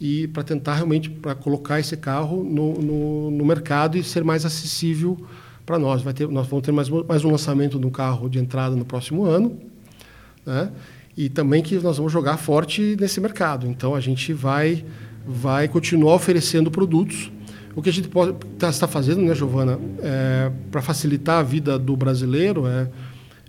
e 0.00 0.26
para 0.28 0.42
tentar 0.42 0.76
realmente 0.76 1.11
para 1.11 1.35
colocar 1.35 1.78
esse 1.78 1.97
carro 1.97 2.42
no, 2.42 2.75
no, 2.75 3.30
no, 3.30 3.44
mercado 3.44 3.99
e 3.99 4.02
ser 4.02 4.25
mais 4.25 4.47
acessível 4.47 5.18
para 5.66 5.78
nós. 5.78 6.00
Vai 6.00 6.14
ter, 6.14 6.26
nós 6.28 6.47
vamos 6.47 6.64
ter 6.64 6.73
mais, 6.73 6.88
mais 6.88 7.23
um 7.23 7.30
lançamento 7.30 7.78
de 7.78 7.87
um 7.87 7.90
carro 7.90 8.30
de 8.30 8.38
entrada 8.38 8.75
no 8.75 8.85
próximo 8.85 9.25
ano, 9.25 9.59
né? 10.47 10.73
e 11.14 11.28
também 11.28 11.62
que 11.62 11.76
nós 11.76 11.99
vamos 11.99 12.12
jogar 12.12 12.38
forte 12.38 12.97
nesse 12.99 13.21
mercado. 13.21 13.66
Então, 13.66 13.94
a 13.94 14.00
gente 14.00 14.33
vai, 14.33 14.85
vai 15.26 15.68
continuar 15.68 16.14
oferecendo 16.14 16.71
produtos 16.71 17.30
o 17.75 17.83
que 17.83 17.88
a 17.88 17.93
gente 17.93 18.09
tá, 18.59 18.69
está 18.69 18.87
fazendo, 18.87 19.23
né, 19.23 19.35
Giovana, 19.35 19.78
é, 20.00 20.50
para 20.71 20.81
facilitar 20.81 21.40
a 21.40 21.43
vida 21.43 21.78
do 21.78 21.97
brasileiro, 21.97 22.66
é, 22.66 22.88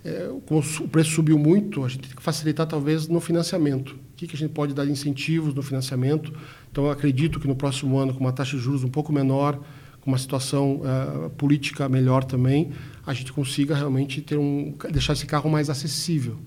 é, 0.03 0.29
o 0.29 0.87
preço 0.87 1.11
subiu 1.11 1.37
muito, 1.37 1.83
a 1.83 1.87
gente 1.87 2.07
tem 2.07 2.15
que 2.15 2.21
facilitar 2.21 2.67
talvez 2.67 3.07
no 3.07 3.19
financiamento. 3.19 3.93
O 3.93 4.15
que, 4.15 4.27
que 4.27 4.35
a 4.35 4.37
gente 4.37 4.51
pode 4.51 4.73
dar 4.73 4.85
de 4.85 4.91
incentivos 4.91 5.53
no 5.53 5.61
financiamento? 5.61 6.33
Então, 6.71 6.89
acredito 6.89 7.39
que 7.39 7.47
no 7.47 7.55
próximo 7.55 7.97
ano, 7.97 8.13
com 8.13 8.19
uma 8.19 8.31
taxa 8.31 8.55
de 8.55 8.63
juros 8.63 8.83
um 8.83 8.89
pouco 8.89 9.11
menor, 9.11 9.59
com 10.01 10.11
uma 10.11 10.17
situação 10.17 10.81
é, 10.83 11.29
política 11.29 11.89
melhor 11.89 12.23
também, 12.23 12.71
a 13.05 13.13
gente 13.13 13.31
consiga 13.33 13.75
realmente 13.75 14.21
ter 14.21 14.37
um, 14.37 14.73
deixar 14.91 15.13
esse 15.13 15.25
carro 15.25 15.49
mais 15.49 15.69
acessível. 15.69 16.37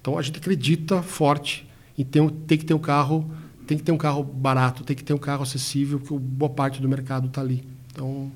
Então, 0.00 0.18
a 0.18 0.22
gente 0.22 0.38
acredita 0.38 1.02
forte 1.02 1.68
em 1.96 2.04
ter, 2.04 2.28
ter 2.46 2.58
que 2.58 2.64
ter 2.64 2.74
um 2.74 2.78
carro 2.78 3.30
tem 3.66 3.76
que 3.76 3.82
ter 3.82 3.92
um 3.92 3.98
carro 3.98 4.22
barato, 4.22 4.84
tem 4.84 4.96
que 4.96 5.04
ter 5.04 5.14
um 5.14 5.18
carro 5.18 5.42
acessível, 5.42 5.98
porque 5.98 6.16
boa 6.18 6.50
parte 6.50 6.80
do 6.80 6.88
mercado 6.88 7.28
está 7.28 7.40
ali. 7.40 7.66
Então, 7.92 8.30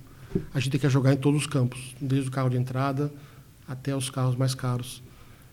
a 0.52 0.60
gente 0.60 0.70
tem 0.72 0.80
que 0.80 0.88
jogar 0.88 1.12
em 1.12 1.16
todos 1.16 1.42
os 1.42 1.46
campos, 1.46 1.94
desde 2.00 2.28
o 2.28 2.32
carro 2.32 2.48
de 2.48 2.56
entrada 2.56 3.12
até 3.66 3.94
os 3.94 4.08
carros 4.08 4.36
mais 4.36 4.54
caros. 4.54 5.02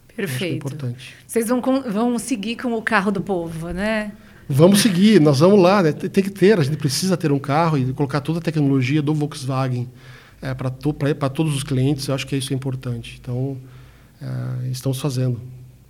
É 0.10 0.14
Perfeito. 0.14 0.54
É 0.54 0.56
importante. 0.56 1.14
Vocês 1.28 1.50
vão, 1.50 1.62
vão 1.62 2.18
seguir 2.18 2.56
com 2.56 2.74
o 2.74 2.82
carro 2.82 3.12
do 3.12 3.22
povo, 3.22 3.70
né? 3.72 4.14
Vamos 4.48 4.80
seguir, 4.80 5.20
nós 5.20 5.40
vamos 5.40 5.60
lá, 5.60 5.82
né? 5.82 5.92
tem 5.92 6.24
que 6.24 6.30
ter, 6.30 6.60
a 6.60 6.64
gente 6.64 6.78
precisa 6.78 7.18
ter 7.18 7.32
um 7.32 7.40
carro 7.40 7.80
e 7.80 7.92
colocar 7.94 8.22
toda 8.22 8.38
a 8.38 8.42
tecnologia 8.42 9.02
do 9.02 9.12
Volkswagen 9.14 9.90
é, 10.40 10.54
para 10.54 10.70
to, 10.70 10.94
todos 11.34 11.56
os 11.56 11.64
clientes, 11.64 12.08
eu 12.08 12.14
acho 12.14 12.28
que 12.28 12.36
isso 12.36 12.54
é 12.54 12.56
importante. 12.56 13.18
Então, 13.20 13.58
é, 14.22 14.68
estamos 14.70 15.00
fazendo. 15.00 15.42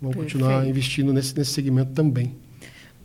Vamos 0.01 0.15
Perfeito. 0.15 0.39
continuar 0.39 0.65
investindo 0.65 1.11
nesse, 1.11 1.37
nesse 1.37 1.51
segmento 1.51 1.91
também. 1.91 2.33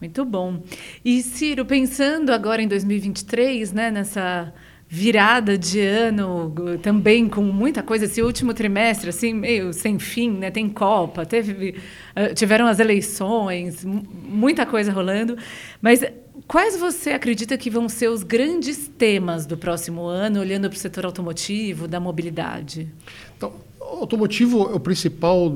Muito 0.00 0.24
bom. 0.24 0.62
E 1.04 1.22
Ciro, 1.22 1.64
pensando 1.66 2.30
agora 2.30 2.62
em 2.62 2.68
2023, 2.68 3.72
né, 3.72 3.90
nessa 3.90 4.52
virada 4.92 5.56
de 5.56 5.78
ano 5.80 6.52
também 6.82 7.28
com 7.28 7.42
muita 7.42 7.80
coisa 7.80 8.06
esse 8.06 8.20
último 8.20 8.52
trimestre 8.52 9.10
assim 9.10 9.32
meio 9.32 9.72
sem 9.72 10.00
fim 10.00 10.32
né 10.32 10.50
tem 10.50 10.68
Copa 10.68 11.24
teve 11.24 11.76
uh, 12.16 12.34
tiveram 12.34 12.66
as 12.66 12.80
eleições 12.80 13.84
muita 13.84 14.66
coisa 14.66 14.90
rolando 14.90 15.38
mas 15.80 16.04
quais 16.44 16.76
você 16.76 17.10
acredita 17.10 17.56
que 17.56 17.70
vão 17.70 17.88
ser 17.88 18.08
os 18.08 18.24
grandes 18.24 18.88
temas 18.88 19.46
do 19.46 19.56
próximo 19.56 20.06
ano 20.06 20.40
olhando 20.40 20.68
para 20.68 20.76
o 20.76 20.80
setor 20.80 21.06
automotivo 21.06 21.86
da 21.86 22.00
mobilidade 22.00 22.92
então 23.36 23.52
automotivo 23.78 24.72
é 24.72 24.74
o 24.74 24.80
principal 24.80 25.52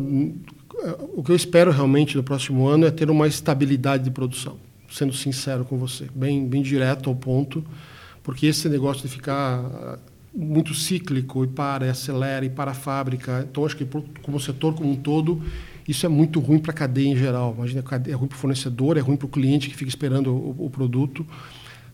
o 1.14 1.22
que 1.22 1.30
eu 1.30 1.36
espero 1.36 1.70
realmente 1.70 2.16
no 2.16 2.22
próximo 2.22 2.66
ano 2.66 2.86
é 2.86 2.90
ter 2.90 3.10
uma 3.10 3.26
estabilidade 3.26 4.04
de 4.04 4.10
produção, 4.10 4.56
sendo 4.90 5.12
sincero 5.12 5.64
com 5.64 5.78
você, 5.78 6.06
bem, 6.14 6.46
bem 6.46 6.62
direto 6.62 7.08
ao 7.08 7.16
ponto, 7.16 7.64
porque 8.22 8.46
esse 8.46 8.68
negócio 8.68 9.02
de 9.02 9.08
ficar 9.08 9.60
ah, 9.60 9.98
muito 10.34 10.74
cíclico 10.74 11.44
e 11.44 11.48
para, 11.48 11.86
e 11.86 11.88
acelera 11.88 12.44
e 12.44 12.50
para 12.50 12.72
a 12.72 12.74
fábrica, 12.74 13.46
então 13.48 13.64
acho 13.64 13.76
que 13.76 13.86
como 14.22 14.40
setor 14.40 14.74
como 14.74 14.90
um 14.90 14.96
todo, 14.96 15.42
isso 15.86 16.04
é 16.06 16.08
muito 16.08 16.40
ruim 16.40 16.58
para 16.58 16.72
a 16.72 16.74
cadeia 16.74 17.08
em 17.08 17.16
geral. 17.16 17.54
Imagina, 17.56 17.84
é 18.08 18.12
ruim 18.12 18.26
para 18.26 18.36
o 18.36 18.38
fornecedor, 18.38 18.96
é 18.96 19.00
ruim 19.00 19.16
para 19.16 19.26
o 19.26 19.28
cliente 19.28 19.68
que 19.68 19.76
fica 19.76 19.88
esperando 19.88 20.32
o, 20.32 20.66
o 20.66 20.70
produto. 20.70 21.26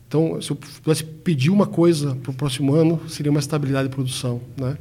Então, 0.06 0.40
se 0.40 0.50
eu 0.50 0.56
pudesse 0.56 1.04
pedir 1.04 1.50
uma 1.50 1.66
coisa 1.66 2.14
para 2.16 2.30
o 2.30 2.34
próximo 2.34 2.74
ano, 2.74 3.00
seria 3.08 3.30
uma 3.30 3.40
estabilidade 3.40 3.88
de 3.88 3.94
produção. 3.94 4.40
Né? 4.56 4.76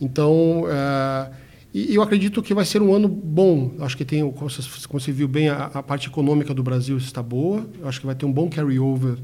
Então, 0.00 0.62
uh, 0.62 1.34
e 1.76 1.94
eu 1.94 2.00
acredito 2.00 2.42
que 2.42 2.54
vai 2.54 2.64
ser 2.64 2.80
um 2.80 2.94
ano 2.94 3.06
bom. 3.06 3.74
Acho 3.80 3.98
que 3.98 4.04
tem, 4.06 4.22
como 4.32 4.48
você, 4.48 5.12
viu 5.12 5.28
bem, 5.28 5.50
a, 5.50 5.66
a, 5.66 5.82
parte 5.82 6.08
econômica 6.08 6.54
do 6.54 6.62
Brasil 6.62 6.96
está 6.96 7.22
boa. 7.22 7.68
Eu 7.78 7.86
acho 7.86 8.00
que 8.00 8.06
vai 8.06 8.14
ter 8.14 8.24
um 8.24 8.32
bom 8.32 8.48
carry-over 8.48 9.18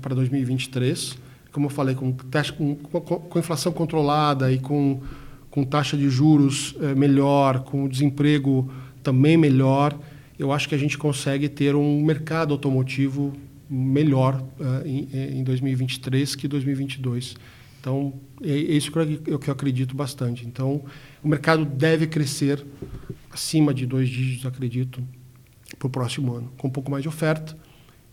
para 0.00 0.14
2023. 0.14 1.18
Como 1.50 1.66
eu 1.66 1.70
falei, 1.70 1.96
com, 1.96 2.12
com, 2.12 3.00
com, 3.00 3.16
com 3.16 3.38
inflação 3.40 3.72
controlada 3.72 4.52
e 4.52 4.60
com, 4.60 5.00
com 5.50 5.64
taxa 5.64 5.96
de 5.96 6.08
juros 6.08 6.76
é, 6.80 6.94
melhor, 6.94 7.64
com 7.64 7.88
desemprego 7.88 8.70
também 9.02 9.36
melhor, 9.36 9.98
eu 10.38 10.52
acho 10.52 10.68
que 10.68 10.76
a 10.76 10.78
gente 10.78 10.96
consegue 10.96 11.48
ter 11.48 11.74
um 11.74 12.04
mercado 12.04 12.54
automotivo 12.54 13.32
melhor 13.68 14.40
uh, 14.60 14.86
em, 14.86 15.08
em 15.40 15.42
2023 15.42 16.36
que 16.36 16.46
2022. 16.46 17.34
Então, 17.80 18.14
é, 18.42 18.50
é 18.50 18.54
isso 18.54 18.90
que 18.90 18.98
eu, 18.98 19.38
que 19.38 19.48
eu 19.48 19.52
acredito 19.52 19.94
bastante. 19.94 20.46
Então, 20.46 20.82
o 21.22 21.28
mercado 21.28 21.64
deve 21.64 22.06
crescer 22.06 22.64
acima 23.30 23.72
de 23.72 23.86
dois 23.86 24.08
dígitos, 24.08 24.46
acredito, 24.46 25.02
para 25.78 25.86
o 25.86 25.90
próximo 25.90 26.34
ano, 26.34 26.50
com 26.56 26.68
um 26.68 26.70
pouco 26.70 26.90
mais 26.90 27.02
de 27.02 27.08
oferta 27.08 27.56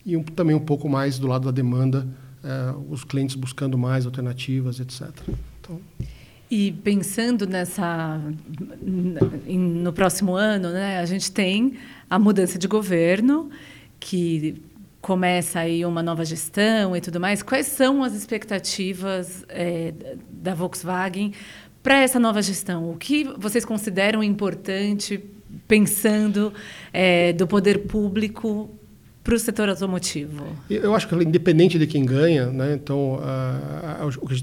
e 0.05 0.15
um, 0.15 0.23
também 0.23 0.55
um 0.55 0.59
pouco 0.59 0.87
mais 0.87 1.17
do 1.17 1.27
lado 1.27 1.45
da 1.45 1.51
demanda, 1.51 2.07
eh, 2.43 2.73
os 2.89 3.03
clientes 3.03 3.35
buscando 3.35 3.77
mais 3.77 4.05
alternativas, 4.05 4.79
etc. 4.79 5.09
Então, 5.59 5.81
e 6.49 6.71
pensando 6.71 7.47
nessa 7.47 8.21
no 9.47 9.91
próximo 9.91 10.35
ano, 10.35 10.69
né, 10.69 10.99
a 10.99 11.05
gente 11.05 11.31
tem 11.31 11.73
a 12.07 12.19
mudança 12.19 12.59
de 12.59 12.67
governo 12.67 13.49
que 13.99 14.61
começa 15.05 15.59
aí 15.59 15.85
uma 15.85 16.01
nova 16.01 16.25
gestão 16.25 16.95
e 16.97 16.99
tudo 16.99 17.19
mais. 17.19 17.43
Quais 17.43 17.67
são 17.67 18.03
as 18.03 18.15
expectativas 18.15 19.45
é, 19.49 19.93
da 20.31 20.55
Volkswagen 20.55 21.31
para 21.83 22.01
essa 22.01 22.19
nova 22.19 22.41
gestão? 22.41 22.89
O 22.89 22.97
que 22.97 23.23
vocês 23.37 23.63
consideram 23.63 24.23
importante 24.23 25.23
pensando 25.67 26.51
é, 26.91 27.33
do 27.33 27.45
poder 27.45 27.85
público 27.85 28.67
para 29.23 29.35
o 29.35 29.37
setor 29.37 29.69
automotivo? 29.69 30.43
Eu 30.67 30.95
acho 30.95 31.07
que 31.07 31.13
independente 31.13 31.77
de 31.77 31.85
quem 31.85 32.03
ganha, 32.03 32.47
né, 32.47 32.73
então 32.73 33.19
o 34.23 34.25
que 34.25 34.33
a 34.33 34.35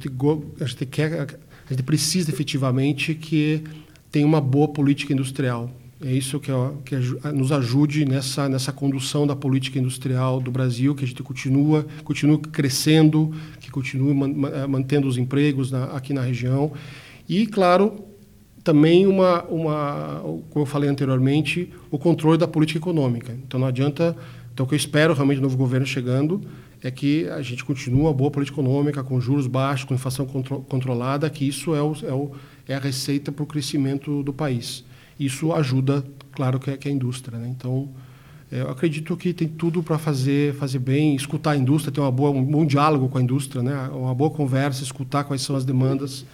a 0.60 0.64
gente 0.64 0.86
quer, 0.86 1.22
a 1.22 1.72
gente 1.72 1.82
precisa 1.82 2.30
efetivamente 2.30 3.16
que 3.16 3.64
tenha 4.12 4.24
uma 4.24 4.40
boa 4.40 4.68
política 4.68 5.12
industrial. 5.12 5.68
É 6.04 6.10
isso 6.10 6.40
que, 6.40 6.50
que 6.84 6.96
nos 7.32 7.52
ajude 7.52 8.04
nessa, 8.04 8.48
nessa 8.48 8.72
condução 8.72 9.24
da 9.24 9.36
política 9.36 9.78
industrial 9.78 10.40
do 10.40 10.50
Brasil, 10.50 10.96
que 10.96 11.04
a 11.04 11.06
gente 11.06 11.22
continua, 11.22 11.86
continue 12.02 12.38
crescendo, 12.38 13.32
que 13.60 13.70
continue 13.70 14.12
man, 14.12 14.66
mantendo 14.66 15.06
os 15.06 15.16
empregos 15.16 15.70
na, 15.70 15.84
aqui 15.84 16.12
na 16.12 16.20
região. 16.20 16.72
E, 17.28 17.46
claro, 17.46 18.04
também 18.64 19.06
uma, 19.06 19.44
uma, 19.44 20.20
como 20.50 20.62
eu 20.62 20.66
falei 20.66 20.90
anteriormente, 20.90 21.70
o 21.88 21.96
controle 21.98 22.36
da 22.36 22.48
política 22.48 22.80
econômica. 22.80 23.38
Então 23.46 23.60
não 23.60 23.68
adianta, 23.68 24.16
então 24.52 24.66
o 24.66 24.68
que 24.68 24.74
eu 24.74 24.78
espero 24.78 25.14
realmente 25.14 25.38
do 25.38 25.42
novo 25.42 25.56
governo 25.56 25.86
chegando 25.86 26.40
é 26.82 26.90
que 26.90 27.28
a 27.28 27.42
gente 27.42 27.64
continue 27.64 28.08
a 28.08 28.12
boa 28.12 28.28
política 28.28 28.60
econômica, 28.60 29.04
com 29.04 29.20
juros 29.20 29.46
baixos, 29.46 29.84
com 29.84 29.94
inflação 29.94 30.26
contro 30.26 30.62
controlada, 30.68 31.30
que 31.30 31.46
isso 31.46 31.76
é, 31.76 31.80
o, 31.80 31.94
é, 32.02 32.12
o, 32.12 32.32
é 32.66 32.74
a 32.74 32.80
receita 32.80 33.30
para 33.30 33.44
o 33.44 33.46
crescimento 33.46 34.24
do 34.24 34.32
país 34.32 34.84
isso 35.18 35.52
ajuda, 35.52 36.04
claro, 36.32 36.58
que, 36.58 36.70
é, 36.70 36.76
que 36.76 36.88
é 36.88 36.90
a 36.90 36.94
indústria. 36.94 37.38
Né? 37.38 37.48
Então, 37.48 37.88
é, 38.50 38.60
eu 38.60 38.70
acredito 38.70 39.16
que 39.16 39.32
tem 39.32 39.48
tudo 39.48 39.82
para 39.82 39.98
fazer, 39.98 40.54
fazer 40.54 40.78
bem, 40.78 41.14
escutar 41.14 41.52
a 41.52 41.56
indústria, 41.56 41.92
ter 41.92 42.00
uma 42.00 42.10
boa, 42.10 42.30
um 42.30 42.44
bom 42.44 42.66
diálogo 42.66 43.08
com 43.08 43.18
a 43.18 43.22
indústria, 43.22 43.62
né? 43.62 43.88
uma 43.88 44.14
boa 44.14 44.30
conversa, 44.30 44.82
escutar 44.82 45.24
quais 45.24 45.42
são 45.42 45.56
as 45.56 45.64
demandas. 45.64 46.24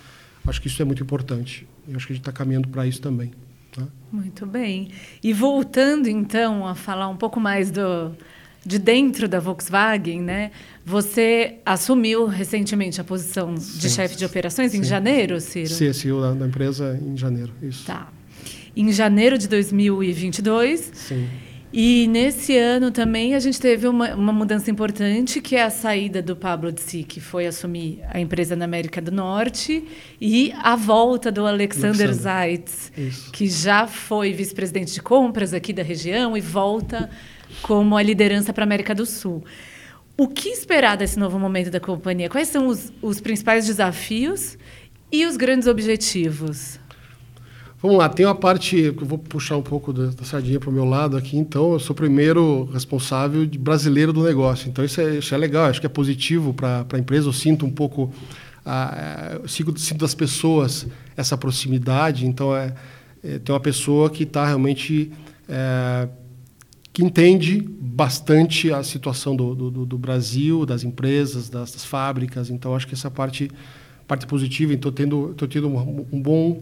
Acho 0.46 0.60
que 0.60 0.68
isso 0.68 0.80
é 0.80 0.84
muito 0.84 1.02
importante. 1.02 1.66
Eu 1.86 1.96
acho 1.96 2.06
que 2.06 2.12
a 2.12 2.16
gente 2.16 2.22
está 2.22 2.32
caminhando 2.32 2.68
para 2.68 2.86
isso 2.86 3.00
também. 3.00 3.32
Tá? 3.72 3.86
Muito 4.10 4.46
bem. 4.46 4.90
E 5.22 5.32
voltando, 5.32 6.08
então, 6.08 6.66
a 6.66 6.74
falar 6.74 7.08
um 7.08 7.16
pouco 7.16 7.38
mais 7.38 7.70
do, 7.70 8.12
de 8.64 8.78
dentro 8.78 9.28
da 9.28 9.40
Volkswagen, 9.40 10.20
né? 10.20 10.50
Você 10.84 11.56
assumiu 11.64 12.26
recentemente 12.26 13.00
a 13.00 13.04
posição 13.04 13.54
de 13.54 13.90
chefe 13.90 14.16
de 14.16 14.24
operações 14.24 14.72
sim. 14.72 14.78
em 14.78 14.84
janeiro, 14.84 15.40
Ciro? 15.40 15.68
Sim, 15.68 15.92
CEO 15.92 16.20
da, 16.20 16.32
da 16.32 16.46
empresa 16.46 16.98
em 17.02 17.16
janeiro, 17.16 17.52
isso. 17.62 17.84
Tá. 17.86 18.08
Em 18.80 18.92
janeiro 18.92 19.36
de 19.36 19.48
2022. 19.48 20.90
Sim. 20.94 21.28
E 21.72 22.06
nesse 22.08 22.56
ano 22.56 22.90
também 22.90 23.34
a 23.34 23.40
gente 23.40 23.60
teve 23.60 23.86
uma, 23.86 24.14
uma 24.14 24.32
mudança 24.32 24.70
importante, 24.70 25.40
que 25.40 25.54
é 25.54 25.62
a 25.62 25.70
saída 25.70 26.22
do 26.22 26.34
Pablo 26.34 26.72
Si, 26.74 27.04
que 27.04 27.20
foi 27.20 27.46
assumir 27.46 28.00
a 28.08 28.18
empresa 28.18 28.56
na 28.56 28.64
América 28.64 29.02
do 29.02 29.12
Norte, 29.12 29.84
e 30.18 30.52
a 30.62 30.74
volta 30.76 31.30
do 31.30 31.46
Alexander, 31.46 32.06
Alexander. 32.06 32.62
Isso. 32.96 33.30
que 33.32 33.46
já 33.48 33.86
foi 33.86 34.32
vice-presidente 34.32 34.94
de 34.94 35.02
compras 35.02 35.52
aqui 35.52 35.72
da 35.74 35.82
região 35.82 36.36
e 36.36 36.40
volta 36.40 37.10
como 37.60 37.96
a 37.96 38.02
liderança 38.02 38.52
para 38.52 38.62
a 38.62 38.66
América 38.66 38.94
do 38.94 39.04
Sul. 39.04 39.44
O 40.16 40.26
que 40.26 40.48
esperar 40.48 40.96
desse 40.96 41.18
novo 41.18 41.38
momento 41.38 41.70
da 41.70 41.78
companhia? 41.78 42.30
Quais 42.30 42.48
são 42.48 42.66
os, 42.66 42.92
os 43.02 43.20
principais 43.20 43.66
desafios 43.66 44.56
e 45.12 45.26
os 45.26 45.36
grandes 45.36 45.68
objetivos? 45.68 46.80
Vamos 47.80 47.96
lá, 47.96 48.08
tem 48.08 48.26
uma 48.26 48.34
parte, 48.34 48.76
eu 48.76 48.92
vou 48.92 49.18
puxar 49.18 49.56
um 49.56 49.62
pouco 49.62 49.92
da, 49.92 50.10
sardinha 50.24 50.58
para 50.58 50.68
o 50.68 50.72
meu 50.72 50.84
lado 50.84 51.16
aqui, 51.16 51.36
então 51.36 51.74
eu 51.74 51.78
sou 51.78 51.94
o 51.94 51.96
primeiro 51.96 52.68
responsável 52.72 53.46
brasileiro 53.56 54.12
do 54.12 54.24
negócio, 54.24 54.68
então 54.68 54.84
isso 54.84 55.00
é, 55.00 55.18
isso 55.18 55.32
é 55.32 55.38
legal, 55.38 55.66
acho 55.66 55.78
que 55.78 55.86
é 55.86 55.88
positivo 55.88 56.52
para 56.52 56.84
a 56.92 56.98
empresa, 56.98 57.28
eu 57.28 57.32
sinto 57.32 57.64
um 57.64 57.70
pouco, 57.70 58.12
a, 58.64 59.36
a, 59.44 59.48
sinto, 59.48 59.78
sinto 59.78 60.00
das 60.00 60.12
pessoas 60.12 60.88
essa 61.16 61.38
proximidade, 61.38 62.26
então 62.26 62.56
é, 62.56 62.74
é 63.22 63.38
tem 63.38 63.54
uma 63.54 63.60
pessoa 63.60 64.10
que 64.10 64.24
está 64.24 64.44
realmente, 64.44 65.12
é, 65.48 66.08
que 66.92 67.04
entende 67.04 67.60
bastante 67.80 68.72
a 68.72 68.82
situação 68.82 69.36
do, 69.36 69.54
do, 69.54 69.86
do 69.86 69.96
Brasil, 69.96 70.66
das 70.66 70.82
empresas, 70.82 71.48
das, 71.48 71.70
das, 71.70 71.84
fábricas, 71.84 72.50
então 72.50 72.74
acho 72.74 72.88
que 72.88 72.94
essa 72.94 73.08
parte, 73.08 73.48
parte 74.08 74.26
positiva, 74.26 74.74
então 74.74 74.90
estou 74.90 75.46
tendo 75.46 75.68
um, 75.68 76.06
um 76.10 76.20
bom 76.20 76.60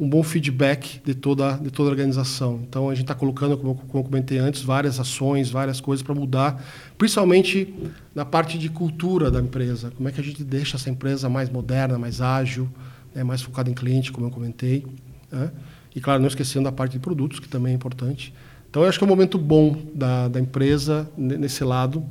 um 0.00 0.08
bom 0.08 0.22
feedback 0.22 0.98
de 1.04 1.14
toda, 1.14 1.58
de 1.58 1.70
toda 1.70 1.90
a 1.90 1.92
organização. 1.92 2.58
Então, 2.66 2.88
a 2.88 2.94
gente 2.94 3.04
está 3.04 3.14
colocando, 3.14 3.58
como, 3.58 3.74
como 3.74 3.98
eu 3.98 4.02
comentei 4.02 4.38
antes, 4.38 4.62
várias 4.62 4.98
ações, 4.98 5.50
várias 5.50 5.78
coisas 5.78 6.02
para 6.02 6.14
mudar, 6.14 6.64
principalmente 6.96 7.74
na 8.14 8.24
parte 8.24 8.56
de 8.56 8.70
cultura 8.70 9.30
da 9.30 9.40
empresa. 9.40 9.92
Como 9.94 10.08
é 10.08 10.12
que 10.12 10.18
a 10.18 10.24
gente 10.24 10.42
deixa 10.42 10.78
essa 10.78 10.88
empresa 10.88 11.28
mais 11.28 11.50
moderna, 11.50 11.98
mais 11.98 12.22
ágil, 12.22 12.66
né, 13.14 13.22
mais 13.22 13.42
focada 13.42 13.68
em 13.68 13.74
cliente, 13.74 14.10
como 14.10 14.26
eu 14.26 14.30
comentei. 14.30 14.86
Né? 15.30 15.50
E, 15.94 16.00
claro, 16.00 16.18
não 16.18 16.28
esquecendo 16.28 16.66
a 16.66 16.72
parte 16.72 16.92
de 16.92 16.98
produtos, 16.98 17.38
que 17.38 17.48
também 17.48 17.74
é 17.74 17.76
importante. 17.76 18.32
Então, 18.70 18.82
eu 18.82 18.88
acho 18.88 18.98
que 18.98 19.04
é 19.04 19.06
um 19.06 19.10
momento 19.10 19.36
bom 19.36 19.76
da, 19.94 20.28
da 20.28 20.40
empresa, 20.40 21.10
nesse 21.14 21.62
lado, 21.62 22.02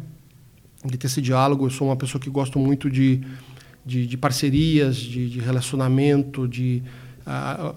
de 0.86 0.96
ter 0.96 1.08
esse 1.08 1.24
diálogo. 1.24 1.66
Eu 1.66 1.72
sou 1.72 1.88
uma 1.88 1.96
pessoa 1.96 2.22
que 2.22 2.30
gosto 2.30 2.60
muito 2.60 2.88
de, 2.88 3.22
de, 3.84 4.06
de 4.06 4.16
parcerias, 4.16 4.96
de, 4.96 5.28
de 5.28 5.40
relacionamento, 5.40 6.48
de 6.48 6.84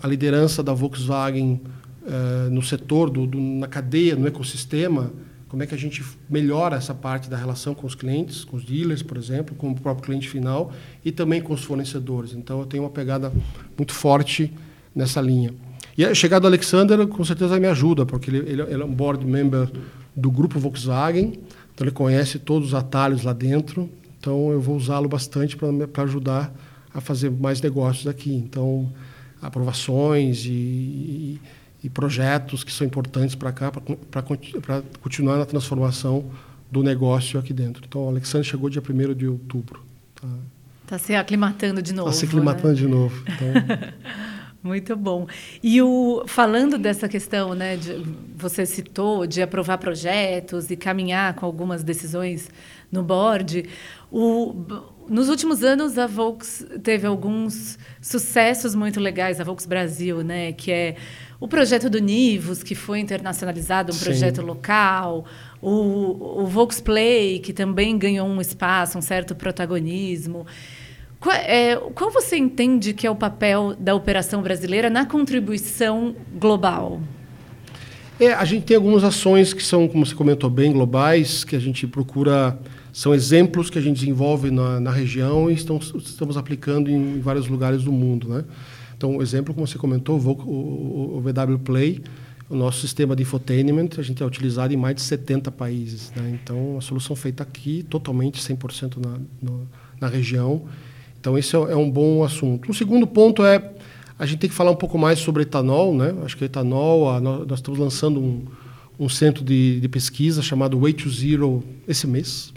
a, 0.02 0.06
liderança 0.06 0.62
da 0.62 0.72
Volkswagen 0.72 1.60
uh, 2.02 2.50
no 2.50 2.62
setor, 2.62 3.10
do, 3.10 3.26
do, 3.26 3.38
na 3.38 3.66
cadeia, 3.66 4.16
no 4.16 4.26
ecossistema, 4.26 5.12
como 5.48 5.62
é 5.62 5.66
que 5.66 5.74
a 5.74 5.78
gente 5.78 6.02
melhora 6.30 6.76
essa 6.76 6.94
parte 6.94 7.28
da 7.28 7.36
relação 7.36 7.74
com 7.74 7.86
os 7.86 7.94
clientes, 7.94 8.42
com 8.42 8.56
os 8.56 8.64
dealers, 8.64 9.02
por 9.02 9.18
exemplo, 9.18 9.54
com 9.54 9.70
o 9.70 9.74
próprio 9.74 10.06
cliente 10.06 10.26
final 10.26 10.72
e 11.04 11.12
também 11.12 11.42
com 11.42 11.52
os 11.52 11.62
fornecedores. 11.62 12.32
Então, 12.32 12.60
eu 12.60 12.66
tenho 12.66 12.82
uma 12.82 12.90
pegada 12.90 13.30
muito 13.76 13.92
forte 13.92 14.50
nessa 14.94 15.20
linha. 15.20 15.52
E 15.96 16.06
a 16.06 16.14
chegada 16.14 16.40
do 16.40 16.46
Alexander, 16.46 17.06
com 17.06 17.22
certeza, 17.22 17.60
me 17.60 17.66
ajuda, 17.66 18.06
porque 18.06 18.30
ele, 18.30 18.38
ele, 18.50 18.62
ele 18.62 18.82
é 18.82 18.84
um 18.84 18.94
board 18.94 19.26
member 19.26 19.70
do 20.16 20.30
grupo 20.30 20.58
Volkswagen, 20.58 21.38
então 21.74 21.86
ele 21.86 21.90
conhece 21.90 22.38
todos 22.38 22.68
os 22.68 22.74
atalhos 22.74 23.22
lá 23.22 23.34
dentro, 23.34 23.90
então 24.18 24.50
eu 24.50 24.60
vou 24.60 24.76
usá-lo 24.76 25.08
bastante 25.08 25.54
para 25.54 26.04
ajudar 26.04 26.50
a 26.94 27.00
fazer 27.00 27.30
mais 27.30 27.60
negócios 27.60 28.06
aqui. 28.06 28.32
Então, 28.34 28.90
aprovações 29.42 30.46
e, 30.46 31.40
e, 31.82 31.90
projetos 31.90 32.62
que 32.62 32.72
são 32.72 32.86
importantes 32.86 33.34
para 33.34 33.50
cá, 33.52 33.70
para 33.70 34.22
continuar 35.00 35.36
na 35.36 35.44
transformação 35.44 36.24
do 36.70 36.82
negócio 36.82 37.38
aqui 37.38 37.52
dentro. 37.52 37.82
Então, 37.86 38.04
o 38.04 38.08
Alexandre 38.08 38.48
chegou 38.48 38.70
dia 38.70 38.82
1 38.82 39.14
de 39.14 39.26
outubro. 39.26 39.84
Está 40.14 40.28
tá 40.86 40.98
se 40.98 41.14
aclimatando 41.14 41.82
de 41.82 41.92
novo. 41.92 42.08
Está 42.08 42.20
se 42.20 42.26
aclimatando 42.26 42.68
né? 42.68 42.74
de 42.74 42.86
novo. 42.86 43.22
Então... 43.26 44.02
Muito 44.62 44.94
bom. 44.94 45.26
E 45.60 45.82
o, 45.82 46.22
falando 46.28 46.78
dessa 46.78 47.08
questão, 47.08 47.52
né, 47.52 47.76
de, 47.76 48.00
você 48.36 48.64
citou 48.64 49.26
de 49.26 49.42
aprovar 49.42 49.76
projetos 49.76 50.70
e 50.70 50.76
caminhar 50.76 51.34
com 51.34 51.44
algumas 51.44 51.82
decisões 51.82 52.48
no 52.90 53.02
board, 53.02 53.68
o, 54.08 54.54
nos 55.08 55.28
últimos 55.28 55.62
anos, 55.62 55.98
a 55.98 56.06
Volks 56.06 56.66
teve 56.82 57.06
alguns 57.06 57.78
sucessos 58.00 58.74
muito 58.74 59.00
legais, 59.00 59.40
a 59.40 59.44
Volks 59.44 59.66
Brasil, 59.66 60.22
né? 60.22 60.52
que 60.52 60.70
é 60.70 60.96
o 61.40 61.48
projeto 61.48 61.90
do 61.90 61.98
Nivus, 61.98 62.62
que 62.62 62.74
foi 62.74 63.00
internacionalizado, 63.00 63.92
um 63.92 63.94
Sim. 63.94 64.04
projeto 64.04 64.42
local, 64.42 65.24
o, 65.60 66.42
o 66.42 66.46
Volks 66.46 66.80
Play, 66.80 67.40
que 67.40 67.52
também 67.52 67.98
ganhou 67.98 68.28
um 68.28 68.40
espaço, 68.40 68.96
um 68.96 69.02
certo 69.02 69.34
protagonismo. 69.34 70.46
Qual, 71.18 71.34
é, 71.34 71.76
qual 71.94 72.10
você 72.10 72.36
entende 72.36 72.92
que 72.92 73.06
é 73.06 73.10
o 73.10 73.16
papel 73.16 73.74
da 73.78 73.94
operação 73.94 74.42
brasileira 74.42 74.90
na 74.90 75.06
contribuição 75.06 76.16
global? 76.34 77.00
É, 78.20 78.32
a 78.32 78.44
gente 78.44 78.64
tem 78.64 78.76
algumas 78.76 79.02
ações 79.02 79.52
que 79.52 79.62
são, 79.62 79.88
como 79.88 80.04
você 80.06 80.14
comentou 80.14 80.48
bem, 80.48 80.72
globais, 80.72 81.44
que 81.44 81.56
a 81.56 81.60
gente 81.60 81.86
procura 81.86 82.58
são 82.92 83.14
exemplos 83.14 83.70
que 83.70 83.78
a 83.78 83.80
gente 83.80 84.00
desenvolve 84.00 84.50
na, 84.50 84.78
na 84.78 84.90
região 84.90 85.50
e 85.50 85.54
estão, 85.54 85.78
estamos 85.78 86.36
aplicando 86.36 86.90
em, 86.90 87.18
vários 87.20 87.48
lugares 87.48 87.82
do 87.82 87.90
mundo. 87.90 88.28
Né? 88.28 88.44
Então, 88.94 89.22
exemplo, 89.22 89.54
como 89.54 89.66
você 89.66 89.78
comentou, 89.78 90.20
o, 90.20 90.30
o, 90.30 91.16
o 91.16 91.20
VW 91.22 91.58
Play, 91.64 92.02
o 92.50 92.54
nosso 92.54 92.80
sistema 92.80 93.16
de 93.16 93.22
infotainment, 93.22 93.88
a 93.96 94.02
gente 94.02 94.22
é 94.22 94.26
utilizado 94.26 94.74
em 94.74 94.76
mais 94.76 94.94
de 94.96 95.00
70 95.00 95.50
países. 95.50 96.12
Né? 96.14 96.38
Então, 96.42 96.76
a 96.76 96.82
solução 96.82 97.16
feita 97.16 97.42
aqui, 97.42 97.82
totalmente 97.88 98.38
100% 98.42 98.98
na, 98.98 99.18
no, 99.40 99.66
na 99.98 100.08
região. 100.08 100.62
Então, 101.18 101.38
esse 101.38 101.56
é, 101.56 101.58
é 101.58 101.76
um 101.76 101.90
bom 101.90 102.22
assunto. 102.22 102.70
O 102.70 102.74
segundo 102.74 103.06
ponto 103.06 103.42
é 103.42 103.72
a 104.18 104.26
gente 104.26 104.40
tem 104.40 104.50
que 104.50 104.54
falar 104.54 104.70
um 104.70 104.76
pouco 104.76 104.98
mais 104.98 105.18
sobre 105.18 105.44
etanol. 105.44 105.96
Né? 105.96 106.14
Acho 106.22 106.36
que 106.36 106.44
etanol, 106.44 107.08
a, 107.08 107.18
nós 107.18 107.58
estamos 107.58 107.80
lançando 107.80 108.20
um, 108.20 108.44
um 109.00 109.08
centro 109.08 109.42
de, 109.42 109.80
de 109.80 109.88
pesquisa 109.88 110.42
chamado 110.42 110.78
Way 110.78 110.92
to 110.92 111.08
Zero 111.08 111.64
esse 111.88 112.06
mês 112.06 112.52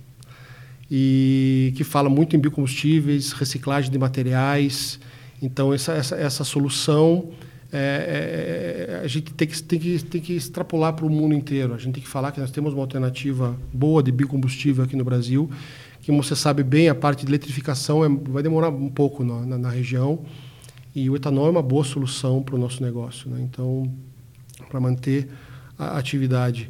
e 0.98 1.74
que 1.76 1.84
fala 1.84 2.08
muito 2.08 2.38
em 2.38 2.40
biocombustíveis, 2.40 3.34
reciclagem 3.34 3.92
de 3.92 4.00
materiais. 4.00 4.98
Então, 5.42 5.74
essa, 5.74 5.92
essa, 5.92 6.16
essa 6.16 6.44
solução 6.46 7.32
é, 7.70 9.00
é, 9.02 9.02
a 9.04 9.08
gente 9.08 9.34
tem 9.34 9.46
que, 9.46 9.62
tem 9.62 9.78
que, 9.78 10.06
tem 10.06 10.22
que 10.22 10.34
extrapolar 10.38 10.94
para 10.94 11.06
o 11.06 11.10
mundo 11.10 11.36
inteiro. 11.36 11.74
A 11.74 11.78
gente 11.78 11.96
tem 11.96 12.02
que 12.02 12.08
falar 12.08 12.32
que 12.32 12.40
nós 12.40 12.50
temos 12.50 12.72
uma 12.72 12.82
alternativa 12.82 13.60
boa 13.74 14.02
de 14.02 14.10
biocombustível 14.10 14.86
aqui 14.86 14.96
no 14.96 15.04
Brasil, 15.04 15.52
que, 16.00 16.14
você 16.14 16.34
sabe 16.34 16.64
bem, 16.64 16.88
a 16.88 16.96
parte 16.96 17.26
de 17.26 17.30
eletrificação 17.30 18.06
é, 18.06 18.08
vai 18.08 18.42
demorar 18.42 18.70
um 18.70 18.88
pouco 18.88 19.22
na, 19.22 19.42
na, 19.46 19.58
na, 19.58 19.70
região, 19.70 20.24
e 20.96 21.10
o 21.10 21.18
etanol 21.18 21.48
é 21.48 21.50
uma 21.50 21.62
boa 21.62 21.84
solução 21.84 22.42
para 22.42 22.56
o 22.56 22.58
nosso 22.58 22.82
negócio. 22.82 23.30
Né? 23.30 23.42
Então, 23.42 23.94
para 24.70 24.80
manter 24.80 25.28
a 25.78 25.98
atividade. 25.98 26.70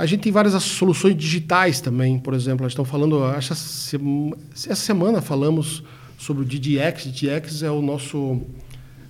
A 0.00 0.06
gente 0.06 0.22
tem 0.22 0.32
várias 0.32 0.54
soluções 0.62 1.14
digitais 1.14 1.82
também, 1.82 2.18
por 2.18 2.32
exemplo. 2.32 2.62
Nós 2.62 2.72
estamos 2.72 2.90
falando, 2.90 3.22
essa 3.36 3.54
semana 4.74 5.20
falamos 5.20 5.84
sobre 6.16 6.42
o 6.42 6.46
DDX. 6.46 7.04
DDX 7.04 7.62
é 7.62 7.70
o 7.70 7.82
nosso. 7.82 8.40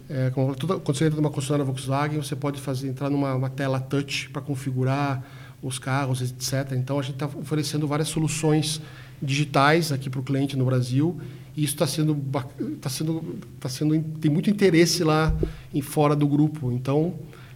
É, 0.08 0.32
quando 0.34 0.84
você 0.84 1.04
entra 1.04 1.20
numa 1.20 1.30
concessionária 1.30 1.64
Volkswagen, 1.64 2.20
você 2.20 2.34
pode 2.34 2.60
fazer, 2.60 2.88
entrar 2.88 3.08
numa 3.08 3.48
tela 3.48 3.78
touch 3.78 4.30
para 4.30 4.42
configurar 4.42 5.24
os 5.62 5.78
carros, 5.78 6.22
etc. 6.22 6.72
Então, 6.72 6.98
a 6.98 7.02
gente 7.02 7.14
está 7.14 7.26
oferecendo 7.26 7.86
várias 7.86 8.08
soluções 8.08 8.80
digitais 9.22 9.92
aqui 9.92 10.10
para 10.10 10.18
o 10.18 10.24
cliente 10.24 10.56
no 10.56 10.64
Brasil. 10.64 11.20
E 11.56 11.62
isso 11.62 11.74
está 11.74 11.86
sendo, 11.86 12.16
tá 12.80 12.90
sendo, 12.90 13.38
tá 13.60 13.68
sendo, 13.68 13.96
tem 14.20 14.28
muito 14.28 14.50
interesse 14.50 15.04
lá 15.04 15.32
em 15.72 15.82
fora 15.82 16.16
do 16.16 16.26
grupo. 16.26 16.72
Então, 16.72 17.14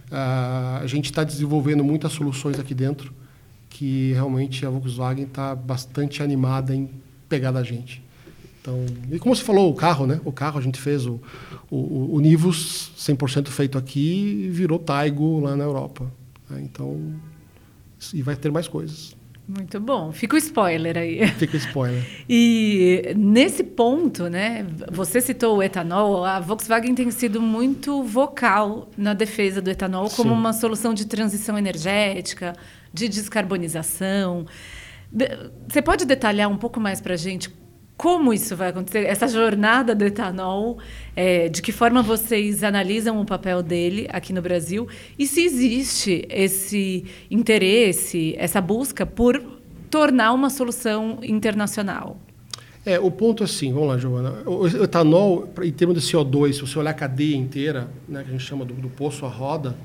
a 0.09 0.87
gente 0.87 1.07
está 1.07 1.25
desenvolvendo 1.25 1.83
muitas 1.83 2.13
soluções 2.13 2.57
aqui 2.57 2.73
dentro 2.73 3.13
que 3.75 4.13
realmente 4.13 4.65
a 4.65 4.69
Volkswagen 4.69 5.25
está 5.25 5.53
bastante 5.53 6.23
animada 6.23 6.73
em 6.73 6.89
pegar 7.27 7.51
da 7.51 7.61
gente. 7.61 8.01
Então, 8.61 8.85
e 9.11 9.19
como 9.19 9.35
você 9.35 9.43
falou, 9.43 9.69
o 9.69 9.75
carro, 9.75 10.07
né? 10.07 10.21
O 10.23 10.31
carro 10.31 10.57
a 10.57 10.61
gente 10.61 10.79
fez 10.79 11.05
o, 11.05 11.19
o, 11.69 12.15
o 12.15 12.21
Nivus 12.21 12.93
100% 12.97 13.49
feito 13.49 13.77
aqui 13.77 14.45
e 14.45 14.49
virou 14.49 14.79
Taigo 14.79 15.41
lá 15.41 15.57
na 15.57 15.65
Europa. 15.65 16.09
Né? 16.49 16.61
Então, 16.63 17.19
e 18.13 18.21
vai 18.21 18.37
ter 18.37 18.49
mais 18.49 18.65
coisas. 18.65 19.13
Muito 19.45 19.77
bom. 19.77 20.13
Fica 20.13 20.35
o 20.35 20.37
spoiler 20.37 20.97
aí. 20.97 21.27
Fica 21.37 21.55
o 21.55 21.59
spoiler. 21.59 22.01
e 22.29 23.13
nesse 23.17 23.61
ponto, 23.61 24.29
né, 24.29 24.65
você 24.89 25.19
citou 25.19 25.57
o 25.57 25.61
etanol, 25.61 26.23
a 26.23 26.39
Volkswagen 26.39 26.95
tem 26.95 27.11
sido 27.11 27.41
muito 27.41 28.01
vocal 28.03 28.89
na 28.97 29.13
defesa 29.13 29.61
do 29.61 29.69
etanol 29.69 30.09
como 30.09 30.29
Sim. 30.29 30.35
uma 30.39 30.53
solução 30.53 30.93
de 30.93 31.05
transição 31.05 31.57
energética, 31.57 32.53
de 32.95 33.09
descarbonização. 33.09 34.45
Você 35.67 35.81
pode 35.81 36.05
detalhar 36.05 36.49
um 36.49 36.57
pouco 36.57 36.79
mais 36.79 37.01
para 37.01 37.13
a 37.13 37.17
gente 37.17 37.53
como 37.97 38.33
isso 38.33 38.55
vai 38.55 38.69
acontecer? 38.69 39.05
Essa 39.05 39.27
jornada 39.27 39.95
do 39.95 40.03
etanol, 40.03 40.77
é, 41.15 41.47
de 41.47 41.61
que 41.61 41.71
forma 41.71 42.01
vocês 42.01 42.61
analisam 42.63 43.21
o 43.21 43.25
papel 43.25 43.63
dele 43.63 44.07
aqui 44.11 44.33
no 44.33 44.41
Brasil 44.41 44.87
e 45.17 45.25
se 45.25 45.41
existe 45.41 46.25
esse 46.29 47.05
interesse, 47.31 48.35
essa 48.37 48.59
busca 48.59 49.05
por 49.05 49.41
tornar 49.89 50.33
uma 50.33 50.49
solução 50.49 51.19
internacional? 51.23 52.19
É, 52.85 52.99
o 52.99 53.09
ponto 53.09 53.41
é 53.41 53.45
assim, 53.45 53.73
vamos 53.73 53.87
lá, 53.87 53.97
Giovana. 53.97 54.43
O 54.45 54.67
etanol, 54.67 55.49
em 55.63 55.71
termos 55.71 55.99
de 55.99 56.05
CO2, 56.05 56.53
se 56.53 56.61
você 56.61 56.77
olhar 56.77 56.91
a 56.91 56.93
cadeia 56.93 57.35
inteira, 57.35 57.89
né, 58.07 58.21
que 58.23 58.29
a 58.29 58.31
gente 58.31 58.43
chama 58.43 58.63
do, 58.65 58.73
do 58.73 58.89
poço 58.89 59.25
à 59.25 59.29
roda, 59.29 59.75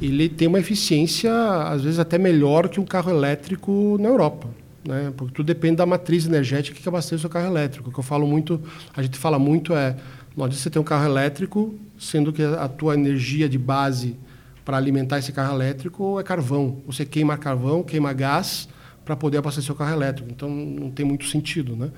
ele 0.00 0.28
tem 0.28 0.48
uma 0.48 0.58
eficiência, 0.58 1.32
às 1.64 1.82
vezes, 1.82 1.98
até 1.98 2.18
melhor 2.18 2.68
que 2.68 2.80
um 2.80 2.84
carro 2.84 3.10
elétrico 3.10 3.96
na 4.00 4.08
Europa. 4.08 4.48
Né? 4.86 5.12
Porque 5.16 5.34
tudo 5.34 5.46
depende 5.46 5.76
da 5.76 5.86
matriz 5.86 6.26
energética 6.26 6.78
que 6.78 6.88
abastece 6.88 7.14
o 7.16 7.18
seu 7.20 7.30
carro 7.30 7.46
elétrico. 7.46 7.88
O 7.88 7.92
que 7.92 7.98
eu 7.98 8.04
falo 8.04 8.26
muito, 8.26 8.60
a 8.94 9.02
gente 9.02 9.16
fala 9.16 9.38
muito 9.38 9.74
é, 9.74 9.96
não 10.36 10.44
adianta 10.44 10.62
você 10.62 10.70
ter 10.70 10.78
um 10.78 10.84
carro 10.84 11.06
elétrico, 11.06 11.74
sendo 11.98 12.32
que 12.32 12.42
a 12.42 12.68
tua 12.68 12.94
energia 12.94 13.48
de 13.48 13.56
base 13.56 14.16
para 14.64 14.76
alimentar 14.76 15.18
esse 15.18 15.32
carro 15.32 15.54
elétrico 15.54 16.18
é 16.18 16.22
carvão. 16.22 16.82
Você 16.86 17.04
queima 17.04 17.36
carvão, 17.36 17.82
queima 17.82 18.12
gás 18.12 18.68
para 19.04 19.14
poder 19.14 19.38
abastecer 19.38 19.72
o 19.72 19.74
carro 19.74 19.92
elétrico. 19.92 20.30
Então 20.30 20.48
não 20.48 20.90
tem 20.90 21.04
muito 21.06 21.26
sentido, 21.26 21.76
né? 21.76 21.90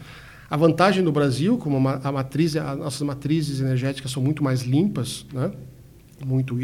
A 0.49 0.57
vantagem 0.57 1.03
do 1.03 1.11
Brasil, 1.11 1.59
como 1.59 1.77
a 1.89 2.13
matriz, 2.13 2.57
as 2.57 2.79
nossas 2.79 3.03
matrizes 3.03 3.61
energéticas 3.61 4.13
são 4.13 4.23
muito 4.23 4.45
mais 4.45 4.63
limpas, 4.63 5.27
né? 5.33 5.51
Muito 6.25 6.57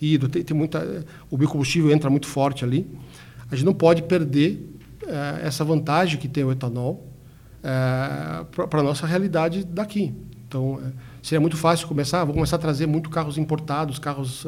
hidro, 0.00 0.28
tem, 0.28 0.42
tem 0.42 0.56
muita, 0.56 1.04
o 1.30 1.36
biocombustível 1.36 1.90
entra 1.90 2.08
muito 2.08 2.26
forte 2.26 2.64
ali. 2.64 2.86
A 3.50 3.56
gente 3.56 3.64
não 3.64 3.74
pode 3.74 4.02
perder 4.02 4.74
é, 5.06 5.46
essa 5.46 5.64
vantagem 5.64 6.18
que 6.18 6.28
tem 6.28 6.44
o 6.44 6.52
etanol 6.52 7.06
é, 7.62 8.44
para 8.44 8.80
a 8.80 8.82
nossa 8.82 9.06
realidade 9.06 9.64
daqui. 9.64 10.14
Então, 10.46 10.80
é, 10.84 10.92
seria 11.22 11.40
muito 11.40 11.56
fácil 11.56 11.86
começar, 11.88 12.24
vou 12.24 12.34
começar 12.34 12.56
a 12.56 12.58
trazer 12.58 12.86
muito 12.86 13.10
carros 13.10 13.38
importados, 13.38 13.98
carros 13.98 14.46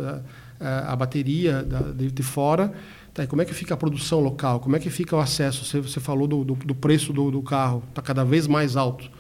a 0.59 0.96
bateria 0.96 1.62
da, 1.62 1.80
de, 1.80 2.11
de, 2.11 2.22
fora. 2.22 2.72
Tá, 3.12 3.26
como 3.26 3.42
é 3.42 3.44
que 3.44 3.52
fica 3.52 3.74
a 3.74 3.76
produção 3.76 4.20
local? 4.20 4.59
Como 4.61 4.74
é 4.74 4.78
que 4.78 4.88
fica 4.88 5.14
o 5.14 5.20
acesso? 5.20 5.64
Você, 5.64 5.80
você 5.80 6.00
falou 6.00 6.26
do, 6.26 6.44
do, 6.44 6.54
do 6.54 6.74
preço 6.74 7.12
do, 7.12 7.30
do 7.30 7.42
carro, 7.42 7.82
está 7.90 8.00
cada 8.00 8.24
vez 8.24 8.46
mais 8.46 8.74
alto. 8.74 9.11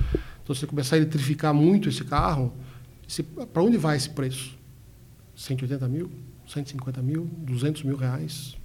Então, 0.42 0.54
se 0.54 0.60
você 0.60 0.66
começar 0.66 0.96
a 0.96 0.98
eletrificar 0.98 1.52
muito 1.52 1.88
esse 1.88 2.04
carro, 2.04 2.52
para 3.52 3.62
onde 3.62 3.76
vai 3.76 3.96
esse 3.96 4.08
preço? 4.08 4.55
180 5.36 5.86
mil? 5.88 6.10
150 6.48 7.02
mil? 7.02 7.28
200 7.38 7.82
mil 7.84 7.96
reais? 7.96 8.56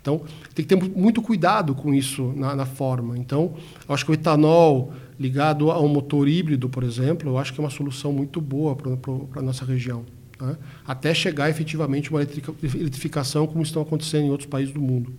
Então, 0.00 0.22
tem 0.54 0.64
que 0.64 0.74
ter 0.74 0.76
muito 0.76 1.20
cuidado 1.22 1.74
com 1.74 1.94
isso 1.94 2.32
na, 2.36 2.54
na 2.54 2.66
forma. 2.66 3.16
Então, 3.16 3.54
acho 3.88 4.04
que 4.04 4.10
o 4.10 4.14
etanol 4.14 4.92
ligado 5.18 5.70
a 5.70 5.80
um 5.80 5.88
motor 5.88 6.28
híbrido, 6.28 6.68
por 6.68 6.84
exemplo, 6.84 7.30
eu 7.30 7.38
acho 7.38 7.52
que 7.52 7.60
é 7.60 7.64
uma 7.64 7.70
solução 7.70 8.12
muito 8.12 8.40
boa 8.40 8.76
para 8.76 9.40
a 9.40 9.42
nossa 9.42 9.64
região. 9.64 10.04
Né? 10.40 10.56
Até 10.86 11.12
chegar 11.12 11.50
efetivamente 11.50 12.10
uma 12.10 12.22
eletrificação 12.22 13.46
como 13.46 13.62
estão 13.62 13.82
acontecendo 13.82 14.26
em 14.26 14.30
outros 14.30 14.48
países 14.48 14.72
do 14.72 14.80
mundo. 14.80 15.12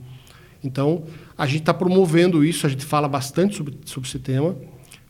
Então, 0.64 1.04
a 1.38 1.46
gente 1.46 1.62
está 1.62 1.74
promovendo 1.74 2.44
isso, 2.44 2.66
a 2.66 2.70
gente 2.70 2.86
fala 2.86 3.08
bastante 3.08 3.56
sobre, 3.56 3.78
sobre 3.86 4.08
esse 4.08 4.20
tema, 4.20 4.56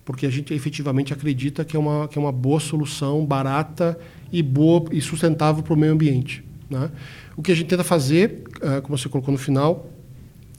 porque 0.10 0.26
a 0.26 0.30
gente 0.32 0.52
efetivamente 0.56 1.14
acredita 1.14 1.64
que 1.64 1.78
é 1.78 1.80
uma, 1.80 2.08
que 2.08 2.18
é 2.18 2.22
uma 2.22 2.32
boa 2.32 2.60
solução, 2.60 3.24
barata 3.24 3.96
e 4.32 4.42
boa 4.42 4.86
e 4.92 5.00
sustentável 5.00 5.62
para 5.62 5.72
o 5.72 5.78
meio 5.78 5.94
ambiente. 5.94 6.44
Né? 6.68 6.90
O 7.38 7.44
que 7.44 7.52
a 7.52 7.56
gente 7.56 7.68
tenta 7.68 7.84
fazer, 7.84 8.44
uh, 8.56 8.82
como 8.82 8.98
você 8.98 9.08
colocou 9.08 9.32
no 9.32 9.38
final, 9.38 9.88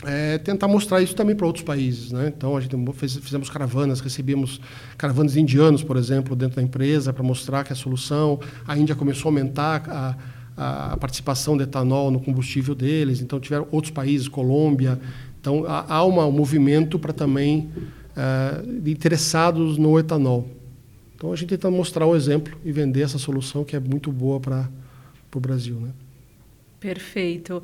é 0.05 0.39
tentar 0.39 0.69
mostrar 0.69 1.03
isso 1.03 1.17
também 1.17 1.35
para 1.35 1.49
outros 1.49 1.65
países. 1.65 2.13
Né? 2.13 2.29
Então, 2.29 2.57
a 2.57 2.61
gente 2.61 2.77
fez, 2.93 3.17
fizemos 3.17 3.51
caravanas, 3.51 3.99
recebemos 3.99 4.61
caravanas 4.97 5.37
indianos, 5.37 5.83
por 5.83 5.97
exemplo, 5.97 6.37
dentro 6.37 6.55
da 6.55 6.63
empresa, 6.63 7.13
para 7.13 7.25
mostrar 7.25 7.65
que 7.65 7.73
a 7.73 7.77
solução. 7.77 8.39
A 8.69 8.79
Índia 8.79 8.95
começou 8.95 9.31
a 9.31 9.33
aumentar 9.33 10.17
a, 10.57 10.93
a 10.93 10.97
participação 10.97 11.57
de 11.57 11.65
etanol 11.65 12.13
no 12.13 12.21
combustível 12.21 12.73
deles, 12.73 13.21
então 13.21 13.41
tiveram 13.41 13.67
outros 13.73 13.93
países, 13.93 14.29
Colômbia. 14.29 15.01
Então, 15.41 15.65
há, 15.67 15.93
há 15.93 16.05
uma, 16.05 16.25
um 16.25 16.31
movimento 16.31 17.01
para 17.01 17.13
também 17.13 17.69
uh, 18.16 18.88
interessados 18.88 19.79
no 19.79 19.99
etanol. 19.99 20.49
Então, 21.14 21.33
a 21.33 21.37
gente 21.37 21.51
tenta 21.51 21.70
mostrar 21.70 22.07
o 22.07 22.16
exemplo 22.16 22.59
e 22.64 22.73
vender 22.73 23.03
essa 23.03 23.18
solução 23.18 23.64
que 23.64 23.77
é 23.77 23.81
muito 23.81 24.11
boa 24.11 24.40
para 24.40 24.68
o 25.35 25.40
Brasil. 25.40 25.77
Né? 25.77 25.90
Perfeito. 26.79 27.62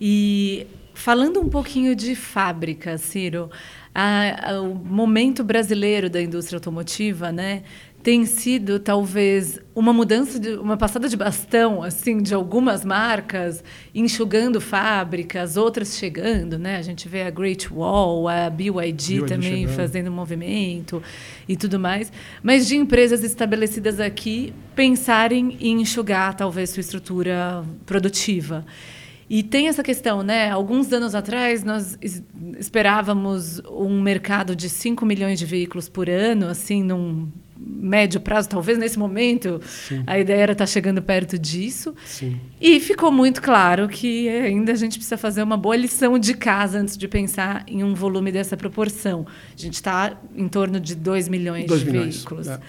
E 0.00 0.66
falando 0.92 1.40
um 1.40 1.48
pouquinho 1.48 1.94
de 1.94 2.16
fábrica, 2.16 2.98
Ciro, 2.98 3.48
a, 3.94 4.54
a, 4.54 4.60
o 4.60 4.74
momento 4.74 5.44
brasileiro 5.44 6.10
da 6.10 6.20
indústria 6.20 6.56
automotiva, 6.56 7.30
né, 7.30 7.62
tem 8.06 8.24
sido 8.24 8.78
talvez 8.78 9.58
uma 9.74 9.92
mudança 9.92 10.38
de 10.38 10.50
uma 10.50 10.76
passada 10.76 11.08
de 11.08 11.16
bastão 11.16 11.82
assim 11.82 12.22
de 12.22 12.32
algumas 12.32 12.84
marcas 12.84 13.64
enxugando 13.92 14.60
fábricas 14.60 15.56
outras 15.56 15.96
chegando 15.96 16.56
né 16.56 16.76
a 16.76 16.82
gente 16.82 17.08
vê 17.08 17.22
a 17.22 17.30
Great 17.30 17.68
Wall 17.68 18.28
a 18.28 18.48
BYD, 18.48 18.70
BYD 18.70 19.26
também 19.26 19.62
chegando. 19.62 19.74
fazendo 19.74 20.12
movimento 20.12 21.02
e 21.48 21.56
tudo 21.56 21.80
mais 21.80 22.12
mas 22.44 22.68
de 22.68 22.76
empresas 22.76 23.24
estabelecidas 23.24 23.98
aqui 23.98 24.54
pensarem 24.76 25.56
em 25.60 25.80
enxugar 25.80 26.36
talvez 26.36 26.70
sua 26.70 26.82
estrutura 26.82 27.64
produtiva 27.84 28.64
e 29.28 29.42
tem 29.42 29.66
essa 29.66 29.82
questão, 29.82 30.22
né? 30.22 30.52
Alguns 30.52 30.92
anos 30.92 31.12
atrás, 31.12 31.64
nós 31.64 31.98
esperávamos 32.60 33.60
um 33.68 34.00
mercado 34.00 34.54
de 34.54 34.68
5 34.68 35.04
milhões 35.04 35.36
de 35.36 35.44
veículos 35.44 35.88
por 35.88 36.08
ano, 36.08 36.46
assim, 36.46 36.80
num 36.84 37.28
médio 37.66 38.20
prazo, 38.20 38.48
talvez 38.48 38.78
nesse 38.78 38.98
momento, 38.98 39.60
Sim. 39.66 40.04
a 40.06 40.18
ideia 40.18 40.42
era 40.42 40.52
estar 40.52 40.66
chegando 40.66 41.02
perto 41.02 41.38
disso. 41.38 41.94
Sim. 42.04 42.40
E 42.60 42.78
ficou 42.78 43.10
muito 43.10 43.42
claro 43.42 43.88
que 43.88 44.28
ainda 44.28 44.72
a 44.72 44.76
gente 44.76 44.98
precisa 44.98 45.16
fazer 45.16 45.42
uma 45.42 45.56
boa 45.56 45.76
lição 45.76 46.18
de 46.18 46.34
casa 46.34 46.78
antes 46.78 46.96
de 46.96 47.08
pensar 47.08 47.64
em 47.66 47.82
um 47.82 47.94
volume 47.94 48.30
dessa 48.30 48.56
proporção. 48.56 49.26
A 49.52 49.60
gente 49.60 49.74
está 49.74 50.16
em 50.34 50.48
torno 50.48 50.78
de 50.78 50.94
2 50.94 51.28
milhões 51.28 51.66
2 51.66 51.80
de 51.80 51.86
milhões, 51.86 52.16
veículos. 52.16 52.46
É. 52.46 52.60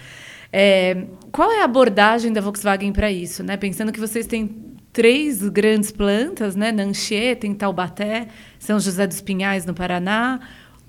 É, 0.50 1.04
qual 1.30 1.52
é 1.52 1.60
a 1.60 1.64
abordagem 1.64 2.32
da 2.32 2.40
Volkswagen 2.40 2.92
para 2.92 3.12
isso? 3.12 3.42
Né? 3.42 3.56
Pensando 3.56 3.92
que 3.92 4.00
vocês 4.00 4.26
têm 4.26 4.68
três 4.92 5.46
grandes 5.48 5.92
plantas, 5.92 6.56
né? 6.56 6.72
Nanchieta, 6.72 7.46
em 7.46 7.54
Taubaté, 7.54 8.28
São 8.58 8.80
José 8.80 9.06
dos 9.06 9.20
Pinhais, 9.20 9.64
no 9.64 9.74
Paraná, 9.74 10.40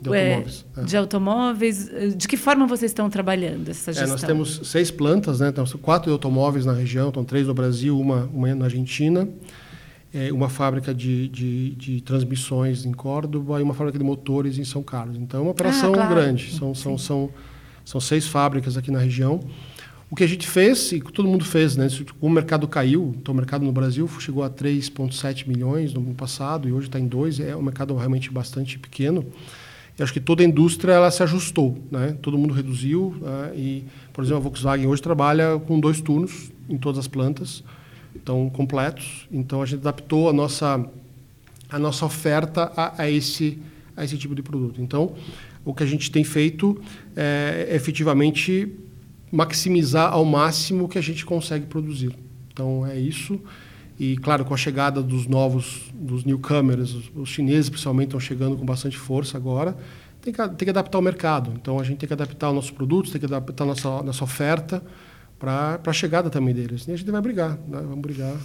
de 0.02 0.10
automóveis. 0.10 0.66
É, 0.76 0.80
é. 0.80 0.84
De 0.84 0.98
automóveis. 0.98 1.92
De 2.16 2.28
que 2.28 2.38
forma 2.38 2.66
vocês 2.66 2.92
estão 2.92 3.10
trabalhando 3.10 3.70
essa 3.70 3.92
gestão? 3.92 4.08
É, 4.08 4.12
nós 4.12 4.22
temos 4.22 4.62
seis 4.64 4.90
plantas, 4.90 5.40
né? 5.40 5.52
Temos 5.52 5.74
quatro 5.74 6.12
automóveis 6.12 6.66
na 6.66 6.74
região, 6.74 7.10
então 7.10 7.24
três 7.24 7.48
no 7.48 7.54
Brasil, 7.54 8.00
uma, 8.00 8.30
uma 8.34 8.56
na 8.56 8.66
Argentina, 8.66 9.28
é, 10.14 10.32
uma 10.32 10.50
fábrica 10.50 10.94
de, 10.94 11.28
de, 11.28 11.72
de, 11.76 12.02
transmissões 12.02 12.86
em 12.86 12.92
Córdoba 12.92 13.60
e 13.60 13.64
uma 13.64 13.74
fábrica 13.74 13.98
de 13.98 14.04
motores 14.04 14.58
em 14.58 14.64
São 14.64 14.82
Carlos. 14.82 15.18
Então 15.18 15.42
é 15.42 15.44
uma 15.44 15.52
operação 15.52 15.92
ah, 15.92 15.98
claro. 15.98 16.16
grande. 16.16 16.52
São, 16.56 16.74
são, 16.74 16.98
são, 16.98 17.30
são 17.84 18.00
seis 18.00 18.28
fábricas 18.28 18.78
aqui 18.78 18.90
na 18.90 19.00
região. 19.00 19.42
O 20.12 20.16
que 20.16 20.24
a 20.24 20.28
gente 20.28 20.48
fez, 20.48 20.92
e 20.92 21.00
todo 21.00 21.28
mundo 21.28 21.46
fez, 21.46 21.78
né? 21.78 21.88
O 22.20 22.30
mercado 22.30 22.68
caiu, 22.68 23.14
então 23.16 23.32
o 23.32 23.38
mercado 23.38 23.64
no 23.64 23.72
Brasil 23.72 24.10
chegou 24.20 24.44
a 24.44 24.50
3,7 24.50 25.48
milhões 25.48 25.94
no 25.94 26.02
ano 26.02 26.16
passado 26.16 26.68
e 26.68 26.72
hoje 26.72 26.88
está 26.88 27.00
em 27.00 27.08
2, 27.08 27.40
é 27.42 27.56
um 27.56 27.62
mercado 27.62 27.96
realmente 27.96 28.32
bastante 28.32 28.80
pequeno. 28.80 29.24
Eu 30.00 30.06
acho 30.06 30.14
que 30.14 30.20
toda 30.22 30.42
a 30.42 30.46
indústria 30.46 30.94
ela 30.94 31.12
se 31.12 31.22
ajustou, 31.22 31.78
né? 31.92 32.18
Todo 32.22 32.38
mundo 32.38 32.54
reduziu 32.54 33.14
né? 33.22 33.52
e, 33.54 33.84
por 34.14 34.24
exemplo, 34.24 34.38
a 34.38 34.44
Volkswagen 34.44 34.88
hoje 34.88 35.02
trabalha 35.02 35.60
com 35.68 35.78
dois 35.78 36.00
turnos 36.00 36.52
em 36.70 36.78
todas 36.78 37.00
as 37.00 37.08
plantas, 37.08 37.62
então 38.16 38.50
completos. 38.50 39.28
Então 39.30 39.62
a 39.62 39.66
gente 39.66 39.82
adaptou 39.82 40.30
a 40.30 40.34
nossa 40.34 40.86
a 41.70 41.78
nossa 41.78 42.06
oferta 42.06 42.72
a, 42.78 43.04
a 43.04 43.12
esse 43.12 43.60
a 43.96 44.06
esse 44.06 44.18
tipo 44.18 44.34
de 44.34 44.42
produto. 44.42 44.82
Então 44.82 45.14
o 45.66 45.74
que 45.74 45.84
a 45.84 45.86
gente 45.86 46.10
tem 46.10 46.24
feito 46.24 46.82
é 47.14 47.68
efetivamente 47.72 48.74
maximizar 49.30 50.14
ao 50.14 50.24
máximo 50.24 50.86
o 50.86 50.88
que 50.88 50.98
a 50.98 51.04
gente 51.04 51.26
consegue 51.26 51.66
produzir. 51.66 52.16
Então 52.54 52.88
é 52.88 52.98
isso. 52.98 53.38
E, 54.00 54.16
claro, 54.18 54.46
com 54.46 54.54
a 54.54 54.58
chegada 54.58 55.04
dos 55.04 55.28
novos, 55.28 55.92
dos 55.94 56.24
newcomers, 56.24 56.94
os, 56.94 57.12
os 57.14 57.30
chineses 57.30 57.70
principalmente 57.70 58.08
estão 58.08 58.20
chegando 58.20 58.56
com 58.56 58.66
bastante 58.66 58.98
força 58.98 59.38
agora, 59.38 59.76
tem 60.22 60.34
que, 60.34 60.48
tem 60.50 60.66
que 60.66 60.70
adaptar 60.70 60.98
o 60.98 61.02
mercado. 61.02 61.52
Então, 61.56 61.78
a 61.78 61.84
gente 61.84 61.98
tem 61.98 62.08
que 62.08 62.14
adaptar 62.14 62.50
os 62.50 62.56
nossos 62.56 62.72
produtos, 62.72 63.12
tem 63.12 63.20
que 63.20 63.26
adaptar 63.26 63.66
a 63.66 63.68
nossa, 63.68 64.02
nossa 64.02 64.24
oferta 64.24 64.82
para 65.38 65.80
a 65.86 65.94
chegada 65.94 66.30
também 66.30 66.54
deles. 66.54 66.88
E 66.88 66.92
a 66.94 66.96
gente 66.96 67.12
vai 67.12 67.22
brigar, 67.22 67.58
né? 67.68 67.82
vamos 67.82 68.00
brigar 68.00 68.36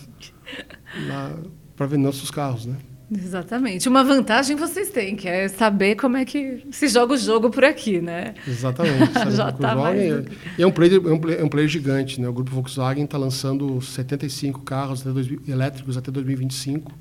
para 1.77 1.87
vender 1.87 2.05
nossos 2.05 2.31
carros, 2.31 2.67
né? 2.67 2.77
Exatamente. 3.17 3.89
Uma 3.89 4.03
vantagem 4.03 4.57
vocês 4.57 4.91
têm, 4.91 5.17
que 5.17 5.29
é 5.29 5.49
saber 5.49 5.97
como 5.97 6.17
é 6.17 6.25
que 6.25 6.67
se 6.71 6.89
joga 6.89 7.15
o 7.15 7.17
jogo 7.17 7.51
por 7.51 7.65
aqui, 7.65 8.01
né? 8.01 8.35
Exatamente. 8.47 9.13
Já 9.35 9.53
tá 9.53 9.75
mais... 9.75 10.27
É 10.59 10.67
um 10.67 10.71
player, 10.71 10.95
é 10.95 11.13
um 11.13 11.19
player, 11.19 11.41
é 11.41 11.45
um 11.45 11.49
player 11.49 11.69
gigante, 11.69 12.21
né? 12.21 12.29
O 12.29 12.33
grupo 12.33 12.51
Volkswagen 12.51 13.05
está 13.05 13.19
lançando 13.19 13.81
75 13.81 14.61
carros 14.61 15.03
até 15.03 15.13
dois, 15.13 15.29
elétricos 15.49 15.97
até 15.97 16.11
2025. 16.11 16.93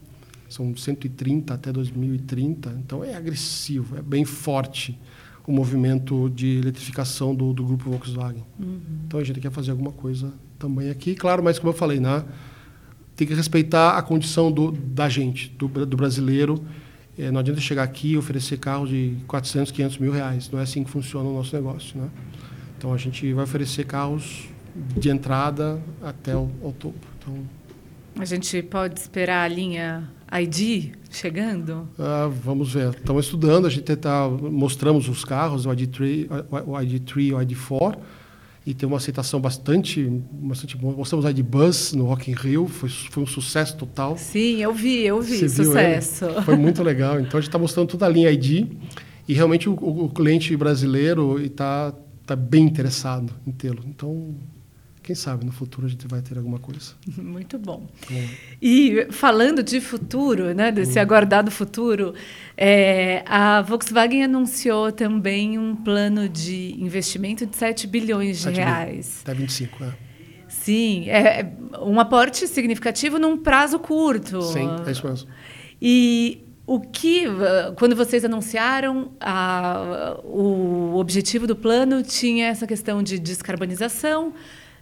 São 0.49 0.75
130 0.75 1.53
até 1.53 1.71
2030. 1.71 2.77
Então 2.83 3.03
é 3.03 3.15
agressivo, 3.15 3.97
é 3.97 4.01
bem 4.01 4.23
forte 4.23 4.99
o 5.45 5.51
movimento 5.51 6.29
de 6.29 6.59
eletrificação 6.59 7.35
do, 7.35 7.53
do 7.53 7.65
grupo 7.65 7.89
Volkswagen. 7.89 8.43
Uhum. 8.59 8.79
Então 9.07 9.19
a 9.19 9.23
gente 9.23 9.39
quer 9.39 9.51
fazer 9.51 9.71
alguma 9.71 9.91
coisa 9.91 10.31
também 10.57 10.89
aqui, 10.89 11.15
claro, 11.15 11.43
mas 11.43 11.59
como 11.59 11.71
eu 11.71 11.77
falei, 11.77 11.99
né, 11.99 12.23
tem 13.15 13.27
que 13.27 13.33
respeitar 13.33 13.97
a 13.97 14.01
condição 14.01 14.51
do, 14.51 14.71
da 14.71 15.07
gente, 15.09 15.49
do, 15.49 15.67
do 15.67 15.97
brasileiro. 15.97 16.63
É, 17.17 17.29
não 17.29 17.39
adianta 17.39 17.61
chegar 17.61 17.83
aqui 17.83 18.11
e 18.11 18.17
oferecer 18.17 18.57
carros 18.57 18.89
de 18.89 19.15
400, 19.27 19.71
500 19.71 19.97
mil 19.99 20.11
reais. 20.11 20.49
Não 20.49 20.59
é 20.59 20.63
assim 20.63 20.83
que 20.83 20.89
funciona 20.89 21.29
o 21.29 21.33
nosso 21.33 21.55
negócio. 21.55 21.99
Né? 21.99 22.09
Então 22.77 22.93
a 22.93 22.97
gente 22.97 23.31
vai 23.33 23.43
oferecer 23.43 23.85
carros 23.85 24.47
de 24.75 25.09
entrada 25.09 25.81
até 26.01 26.35
o, 26.35 26.49
o 26.61 26.73
topo. 26.77 26.97
Então, 27.19 27.35
a 28.19 28.25
gente 28.25 28.61
pode 28.63 28.99
esperar 28.99 29.43
a 29.43 29.47
linha 29.47 30.09
ID 30.31 30.93
chegando? 31.09 31.87
Ah, 31.97 32.29
vamos 32.43 32.73
ver. 32.73 32.89
Estamos 32.89 33.25
estudando, 33.25 33.67
a 33.67 33.69
gente 33.69 33.95
tá, 33.95 34.27
mostramos 34.27 35.07
os 35.07 35.23
carros, 35.23 35.65
o 35.65 35.69
ID3, 35.69 36.27
o 36.49 36.73
ID3 36.73 37.33
o 37.33 37.37
ID4, 37.39 37.97
e 38.65 38.73
tem 38.73 38.87
uma 38.87 38.97
aceitação 38.97 39.41
bastante, 39.41 40.03
bastante 40.31 40.77
boa. 40.77 40.95
Mostramos 40.95 41.25
o 41.25 41.29
ID 41.29 41.41
Bus 41.41 41.93
no 41.93 42.05
Rock 42.05 42.31
in 42.31 42.33
Rio, 42.33 42.67
foi, 42.67 42.89
foi 42.89 43.23
um 43.23 43.27
sucesso 43.27 43.75
total. 43.75 44.17
Sim, 44.17 44.61
eu 44.61 44.73
vi, 44.73 45.01
eu 45.01 45.21
vi, 45.21 45.37
Você 45.37 45.49
sucesso. 45.49 46.25
Foi 46.43 46.55
muito 46.55 46.81
legal. 46.81 47.19
Então 47.19 47.37
a 47.37 47.41
gente 47.41 47.49
está 47.49 47.59
mostrando 47.59 47.89
toda 47.89 48.05
a 48.05 48.09
linha 48.09 48.31
ID, 48.31 48.67
e 49.27 49.33
realmente 49.33 49.67
o, 49.69 49.73
o 49.73 50.09
cliente 50.09 50.55
brasileiro 50.55 51.39
está 51.41 51.93
tá 52.25 52.35
bem 52.35 52.63
interessado 52.63 53.33
em 53.45 53.51
tê-lo. 53.51 53.83
Então 53.85 54.35
quem 55.03 55.15
sabe 55.15 55.45
no 55.45 55.51
futuro 55.51 55.85
a 55.85 55.89
gente 55.89 56.07
vai 56.07 56.21
ter 56.21 56.37
alguma 56.37 56.57
coisa. 56.59 56.93
Muito 57.17 57.59
bom. 57.59 57.87
É. 58.09 58.27
E 58.61 59.07
falando 59.11 59.61
de 59.61 59.81
futuro, 59.81 60.53
né, 60.53 60.71
desse 60.71 60.97
hum. 60.97 61.01
aguardado 61.01 61.51
futuro, 61.51 62.13
é, 62.57 63.23
a 63.27 63.61
Volkswagen 63.61 64.23
anunciou 64.23 64.91
também 64.91 65.59
um 65.59 65.75
plano 65.75 66.29
de 66.29 66.75
investimento 66.81 67.45
de 67.45 67.55
7 67.55 67.85
bilhões 67.85 68.37
de 68.37 68.43
7 68.43 68.55
reais. 68.55 69.19
Até 69.23 69.33
25, 69.33 69.83
é. 69.83 69.93
Sim, 70.47 71.09
é 71.09 71.51
um 71.81 71.99
aporte 71.99 72.47
significativo 72.47 73.19
num 73.19 73.35
prazo 73.35 73.79
curto. 73.79 74.41
Sim, 74.41 74.69
é 74.85 74.91
isso 74.91 75.05
mesmo. 75.05 75.29
E 75.81 76.45
o 76.65 76.79
que, 76.79 77.25
quando 77.75 77.95
vocês 77.95 78.23
anunciaram, 78.23 79.11
a, 79.19 80.17
o 80.23 80.95
objetivo 80.95 81.45
do 81.45 81.55
plano 81.55 82.01
tinha 82.03 82.47
essa 82.47 82.65
questão 82.65 83.03
de 83.03 83.19
descarbonização, 83.19 84.33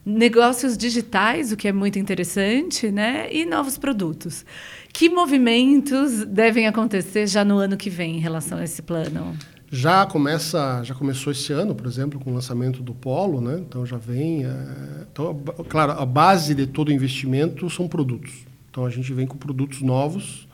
negócios 0.06 0.78
digitais, 0.78 1.52
o 1.52 1.58
que 1.58 1.68
é 1.68 1.72
muito 1.72 2.00
interessante, 2.00 2.92
né? 2.92 3.32
E 3.32 3.46
novos 3.46 3.78
produtos. 3.78 4.46
Que 4.92 5.10
movimentos 5.10 6.26
devem 6.26 6.68
acontecer 6.68 7.28
já 7.28 7.46
no 7.46 7.58
ano 7.58 7.78
que 7.78 7.90
vem 7.90 8.18
em 8.18 8.20
relação 8.20 8.58
a 8.58 8.64
esse 8.64 8.82
plano? 8.82 9.36
Já 9.72 10.06
começa, 10.06 10.84
já 10.84 10.94
começou 10.94 11.32
esse 11.32 11.54
ano, 11.54 11.74
por 11.74 11.86
exemplo, 11.86 12.20
com 12.20 12.32
o 12.32 12.34
lançamento 12.34 12.84
do 12.84 12.94
Polo, 12.94 13.40
né? 13.40 13.58
Então 13.60 13.86
já 13.86 13.98
vem, 13.98 14.46
é, 14.46 15.06
então, 15.10 15.42
claro, 15.70 15.94
a 15.94 16.06
base 16.06 16.54
de 16.54 16.68
todo 16.68 16.92
investimento 16.92 17.70
são 17.70 17.88
produtos. 17.88 18.34
Então 18.70 18.86
a 18.86 18.90
gente 18.90 19.14
vem 19.14 19.26
com 19.26 19.38
produtos 19.38 19.82
novos. 19.82 20.46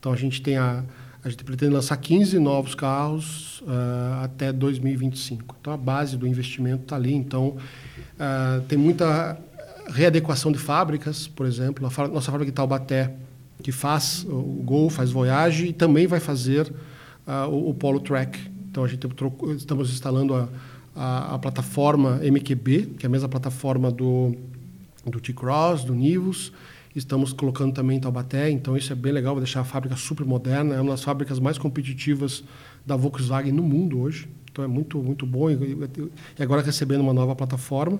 Então 0.00 0.12
a 0.12 0.16
gente 0.16 0.42
tem 0.42 0.56
a 0.56 0.82
a 1.24 1.28
gente 1.30 1.42
pretende 1.42 1.72
lançar 1.72 1.96
15 1.96 2.38
novos 2.38 2.74
carros 2.74 3.60
uh, 3.62 4.24
até 4.24 4.52
2025. 4.52 5.56
Então 5.60 5.72
a 5.72 5.76
base 5.76 6.16
do 6.16 6.26
investimento 6.26 6.82
está 6.82 6.96
ali. 6.96 7.14
Então 7.14 7.56
Uh, 8.14 8.62
tem 8.62 8.78
muita 8.78 9.36
readequação 9.88 10.52
de 10.52 10.58
fábricas, 10.58 11.26
por 11.26 11.46
exemplo. 11.46 11.86
A 11.86 12.08
nossa 12.08 12.30
fábrica 12.30 12.50
de 12.50 12.54
Taubaté, 12.54 13.12
que 13.62 13.72
faz 13.72 14.24
o 14.28 14.62
Gol, 14.64 14.88
faz 14.88 15.10
Voyage, 15.10 15.66
e 15.66 15.72
também 15.72 16.06
vai 16.06 16.20
fazer 16.20 16.72
uh, 17.26 17.48
o, 17.48 17.70
o, 17.70 17.74
Polo 17.74 18.00
Track. 18.00 18.38
Então, 18.70 18.84
a 18.84 18.88
gente 18.88 19.06
estamos 19.56 19.92
instalando 19.92 20.34
a, 20.34 20.48
a, 20.94 21.34
a, 21.34 21.38
plataforma 21.38 22.20
MQB, 22.22 22.94
que 22.98 23.06
é 23.06 23.08
a 23.08 23.10
mesma 23.10 23.28
plataforma 23.28 23.90
do, 23.90 24.34
do 25.04 25.20
T-Cross, 25.20 25.84
do 25.84 25.94
Nivus. 25.94 26.52
Estamos 26.94 27.32
colocando 27.32 27.74
também 27.74 27.96
em 27.96 28.00
Taubaté, 28.00 28.48
então 28.50 28.76
isso 28.76 28.92
é 28.92 28.96
bem 28.96 29.12
legal, 29.12 29.34
vai 29.34 29.42
deixar 29.42 29.62
a 29.62 29.64
fábrica 29.64 29.96
super 29.96 30.24
moderna. 30.24 30.74
É 30.74 30.80
uma 30.80 30.92
das 30.92 31.02
fábricas 31.02 31.40
mais 31.40 31.58
competitivas 31.58 32.44
da 32.86 32.94
Volkswagen 32.94 33.52
no 33.52 33.62
mundo 33.62 33.98
hoje. 33.98 34.28
Então 34.50 34.64
é 34.64 34.68
muito, 34.68 35.02
muito 35.02 35.26
bom. 35.26 35.50
E 35.50 36.42
agora 36.42 36.62
recebendo 36.62 37.00
uma 37.00 37.12
nova 37.12 37.34
plataforma. 37.34 37.98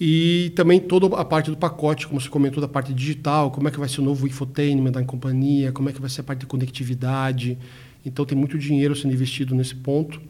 E 0.00 0.52
também 0.56 0.80
toda 0.80 1.06
a 1.16 1.24
parte 1.24 1.50
do 1.50 1.56
pacote, 1.56 2.08
como 2.08 2.20
você 2.20 2.28
comentou, 2.28 2.60
da 2.60 2.66
parte 2.66 2.92
digital, 2.92 3.52
como 3.52 3.68
é 3.68 3.70
que 3.70 3.78
vai 3.78 3.88
ser 3.88 4.00
o 4.00 4.04
novo 4.04 4.26
infotainment 4.26 4.90
da 4.90 5.04
companhia, 5.04 5.70
como 5.70 5.88
é 5.88 5.92
que 5.92 6.00
vai 6.00 6.10
ser 6.10 6.22
a 6.22 6.24
parte 6.24 6.40
de 6.40 6.46
conectividade. 6.46 7.56
Então 8.04 8.24
tem 8.24 8.36
muito 8.36 8.58
dinheiro 8.58 8.96
sendo 8.96 9.14
investido 9.14 9.54
nesse 9.54 9.76
ponto. 9.76 10.20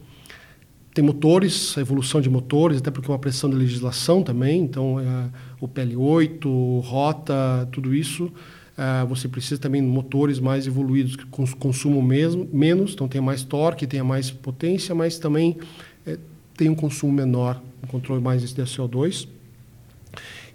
Tem 0.95 1.05
motores, 1.05 1.77
a 1.77 1.81
evolução 1.81 2.21
de 2.21 2.31
motores, 2.31 2.79
até 2.79 2.91
porque 2.91 3.11
é 3.11 3.13
uma 3.13 3.19
pressão 3.19 3.51
da 3.51 3.57
legislação 3.57 4.23
também. 4.23 4.63
Então, 4.63 5.01
é, 5.01 5.29
o 5.61 5.69
PL8, 5.69 6.81
rota, 6.83 7.69
tudo 7.73 7.93
isso 7.95 8.33
Uh, 8.75 9.07
você 9.07 9.29
precisa 9.29 9.61
também 9.61 9.81
de 9.81 9.87
motores 9.87 10.41
mais 10.41 10.67
evoluídos 10.67 11.15
que 11.15 11.25
cons 11.27 11.55
consumam 11.55 12.03
mesmo, 12.03 12.49
menos, 12.53 12.93
então 12.93 13.07
tenha 13.07 13.23
mais 13.23 13.45
torque, 13.45 13.87
tenha 13.87 14.03
mais 14.03 14.33
potência, 14.33 14.93
mas 14.97 15.17
também 15.17 15.57
é, 16.05 16.19
tem 16.57 16.69
um 16.69 16.75
consumo 16.75 17.13
menor, 17.13 17.63
um 17.85 17.87
controle 17.87 18.21
mais 18.21 18.43
de 18.43 18.63
CO2. 18.63 19.29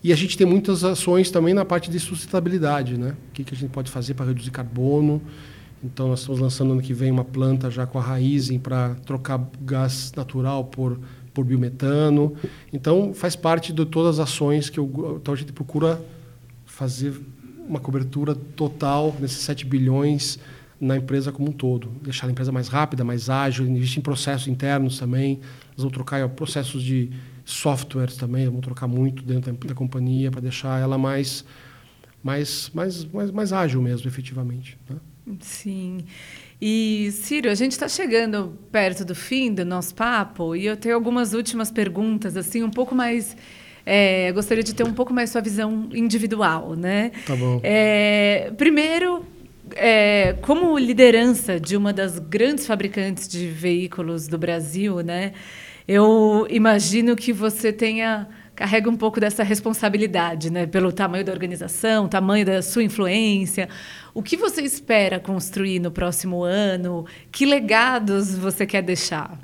E 0.03 0.11
a 0.11 0.15
gente 0.17 0.37
tem 0.37 0.45
muitas 0.45 0.83
ações 0.83 1.31
também 1.31 1.53
na 1.53 1.63
parte 1.63 1.89
de 1.89 1.97
sustentabilidade, 1.97 2.97
né? 2.97 3.15
O 3.29 3.31
que, 3.33 3.43
que 3.45 3.53
a 3.53 3.57
gente 3.57 3.69
pode 3.69 3.89
fazer 3.89 4.13
para 4.15 4.25
reduzir 4.25 4.51
carbono? 4.51 5.21
Então, 5.83 6.09
nós 6.09 6.19
estamos 6.19 6.41
lançando 6.41 6.73
ano 6.73 6.81
que 6.81 6.93
vem 6.93 7.09
uma 7.09 7.23
planta 7.23 7.71
já 7.71 7.85
com 7.85 7.97
a 7.97 8.01
raiz 8.01 8.49
para 8.57 8.95
trocar 9.05 9.49
gás 9.61 10.11
natural 10.15 10.65
por, 10.65 10.99
por 11.33 11.45
biometano. 11.45 12.35
Então, 12.73 13.13
faz 13.13 13.35
parte 13.35 13.71
de 13.71 13.85
todas 13.85 14.19
as 14.19 14.29
ações 14.29 14.69
que 14.69 14.79
eu, 14.79 15.19
então 15.21 15.33
a 15.33 15.37
gente 15.37 15.53
procura 15.53 16.01
fazer 16.65 17.13
uma 17.67 17.79
cobertura 17.79 18.35
total 18.35 19.15
nesses 19.19 19.37
7 19.37 19.65
bilhões 19.65 20.39
na 20.79 20.97
empresa 20.97 21.31
como 21.31 21.49
um 21.49 21.51
todo. 21.51 21.89
Deixar 22.01 22.27
a 22.27 22.31
empresa 22.31 22.51
mais 22.51 22.67
rápida, 22.67 23.03
mais 23.03 23.29
ágil, 23.29 23.65
investir 23.65 23.99
em 23.99 24.01
processos 24.01 24.47
internos 24.47 24.97
também. 24.97 25.39
Nós 25.71 25.77
vamos 25.77 25.93
trocar 25.93 26.27
processos 26.29 26.81
de 26.81 27.11
softwares 27.45 28.15
também, 28.15 28.45
vamos 28.45 28.61
trocar 28.61 28.87
muito 28.87 29.23
dentro 29.23 29.51
da, 29.51 29.67
da 29.67 29.73
companhia 29.73 30.31
para 30.31 30.41
deixar 30.41 30.79
ela 30.79 30.97
mais, 30.97 31.43
mais, 32.23 32.71
mais, 32.73 33.05
mais, 33.05 33.31
mais 33.31 33.53
ágil 33.53 33.81
mesmo, 33.81 34.07
efetivamente. 34.07 34.77
Né? 34.89 34.97
Sim. 35.41 35.99
E, 36.61 37.09
Ciro, 37.11 37.49
a 37.49 37.55
gente 37.55 37.71
está 37.71 37.87
chegando 37.87 38.57
perto 38.71 39.05
do 39.05 39.15
fim 39.15 39.53
do 39.53 39.63
nosso 39.63 39.95
papo 39.95 40.55
e 40.55 40.65
eu 40.65 40.75
tenho 40.75 40.95
algumas 40.95 41.33
últimas 41.33 41.71
perguntas, 41.71 42.35
assim, 42.35 42.63
um 42.63 42.69
pouco 42.69 42.93
mais 42.93 43.35
é, 43.85 44.31
gostaria 44.33 44.63
de 44.63 44.75
ter 44.75 44.83
um 44.83 44.93
pouco 44.93 45.13
mais 45.13 45.29
sua 45.29 45.41
visão 45.41 45.89
individual, 45.93 46.75
né? 46.75 47.11
Tá 47.25 47.35
bom. 47.35 47.59
É, 47.63 48.51
primeiro, 48.57 49.25
é, 49.75 50.35
como 50.41 50.77
liderança 50.77 51.59
de 51.59 51.75
uma 51.75 51.93
das 51.93 52.19
grandes 52.19 52.67
fabricantes 52.67 53.27
de 53.27 53.47
veículos 53.47 54.27
do 54.27 54.37
Brasil, 54.37 54.99
né? 54.99 55.33
Eu 55.87 56.45
imagino 56.51 57.15
que 57.15 57.33
você 57.33 57.73
tenha 57.73 58.27
carrega 58.59 58.89
um 58.89 58.97
pouco 58.97 59.21
dessa 59.21 59.41
responsabilidade, 59.41 60.51
né? 60.51 60.67
Pelo 60.67 60.91
tamanho 60.91 61.23
da 61.23 61.31
organização, 61.31 62.09
tamanho 62.09 62.45
da 62.45 62.61
sua 62.61 62.83
influência. 62.83 63.69
O 64.13 64.21
que 64.21 64.35
você 64.35 64.61
espera 64.61 65.17
construir 65.17 65.79
no 65.79 65.89
próximo 65.89 66.43
ano? 66.43 67.05
Que 67.31 67.45
legados 67.45 68.37
você 68.37 68.65
quer 68.65 68.81
deixar? 68.81 69.39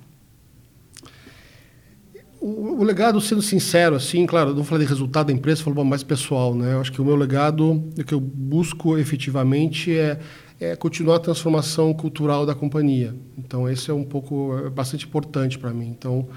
O, 2.41 2.81
o, 2.81 2.83
legado, 2.83 3.21
sendo 3.21 3.41
sincero, 3.41 3.95
assim, 3.95 4.25
claro, 4.25 4.53
não 4.53 4.65
falei 4.65 4.85
de 4.85 4.89
resultado 4.89 5.27
da 5.27 5.33
empresa, 5.33 5.63
falou 5.63 5.85
mais 5.85 6.03
pessoal, 6.03 6.53
né? 6.53 6.73
Eu 6.73 6.81
acho 6.81 6.91
que 6.91 7.01
o 7.01 7.05
meu 7.05 7.15
legado, 7.15 7.71
o 7.97 8.03
que 8.03 8.13
eu 8.13 8.19
busco 8.19 8.97
efetivamente 8.97 9.97
é, 9.97 10.19
é 10.59 10.75
continuar 10.75 11.15
a 11.15 11.19
transformação 11.19 11.93
cultural 11.93 12.45
da 12.45 12.53
companhia. 12.53 13.15
Então, 13.37 13.69
esse 13.69 13.89
é 13.89 13.93
um 13.93 14.03
pouco, 14.03 14.57
é 14.65 14.69
bastante 14.69 15.05
importante 15.05 15.57
para 15.57 15.71
mim. 15.71 15.87
Então, 15.87 16.27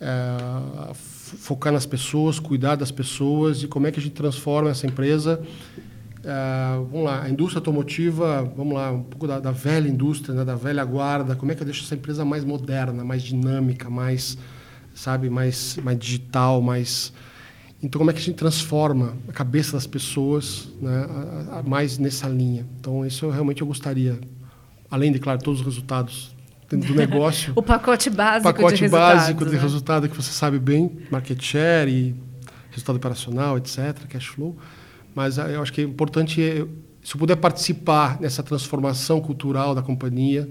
é, 0.00 0.92
focar 1.36 1.72
nas 1.72 1.86
pessoas, 1.86 2.38
cuidar 2.38 2.76
das 2.76 2.90
pessoas 2.90 3.62
e 3.62 3.66
como 3.66 3.86
é 3.86 3.92
que 3.92 3.98
a 3.98 4.02
gente 4.02 4.14
transforma 4.14 4.70
essa 4.70 4.86
empresa. 4.86 5.42
É, 6.24 6.76
vamos 6.90 7.04
lá, 7.04 7.22
a 7.22 7.28
indústria 7.28 7.58
automotiva, 7.58 8.50
vamos 8.56 8.74
lá, 8.74 8.92
um 8.92 9.02
pouco 9.02 9.26
da, 9.26 9.40
da 9.40 9.50
velha 9.50 9.88
indústria, 9.88 10.34
né, 10.34 10.44
da 10.44 10.54
velha 10.54 10.84
guarda, 10.84 11.34
como 11.34 11.50
é 11.50 11.54
que 11.54 11.62
eu 11.62 11.64
deixo 11.64 11.84
essa 11.84 11.94
empresa 11.94 12.24
mais 12.24 12.44
moderna, 12.44 13.04
mais 13.04 13.22
dinâmica, 13.22 13.90
mais 13.90 14.38
sabe, 14.94 15.30
mais, 15.30 15.76
mais 15.82 15.98
digital, 15.98 16.60
mais... 16.60 17.12
Então, 17.82 17.98
como 17.98 18.10
é 18.10 18.14
que 18.14 18.20
a 18.20 18.22
gente 18.22 18.36
transforma 18.36 19.16
a 19.26 19.32
cabeça 19.32 19.72
das 19.72 19.88
pessoas 19.88 20.68
né, 20.80 21.06
a, 21.50 21.58
a, 21.58 21.62
mais 21.64 21.98
nessa 21.98 22.28
linha? 22.28 22.64
Então, 22.78 23.04
isso 23.04 23.24
eu 23.24 23.30
realmente 23.30 23.60
eu 23.60 23.66
gostaria, 23.66 24.20
além 24.88 25.10
de, 25.10 25.18
claro, 25.18 25.40
todos 25.42 25.60
os 25.60 25.66
resultados 25.66 26.36
do 26.78 26.94
negócio. 26.94 27.52
o 27.56 27.62
pacote 27.62 28.10
básico 28.10 28.52
pacote 28.52 28.82
de 28.82 28.88
básico 28.88 29.44
né? 29.44 29.50
de 29.50 29.56
resultado 29.56 30.08
que 30.08 30.16
você 30.16 30.32
sabe 30.32 30.58
bem, 30.58 30.98
market 31.10 31.40
share 31.42 31.90
e 31.90 32.14
resultado 32.70 32.96
operacional, 32.96 33.58
etc., 33.58 34.06
cash 34.08 34.26
flow. 34.26 34.56
Mas 35.14 35.38
ah, 35.38 35.48
eu 35.48 35.60
acho 35.60 35.72
que 35.72 35.80
é 35.80 35.84
importante 35.84 36.66
se 37.02 37.14
eu 37.14 37.18
puder 37.18 37.36
participar 37.36 38.20
nessa 38.20 38.42
transformação 38.42 39.20
cultural 39.20 39.74
da 39.74 39.82
companhia 39.82 40.48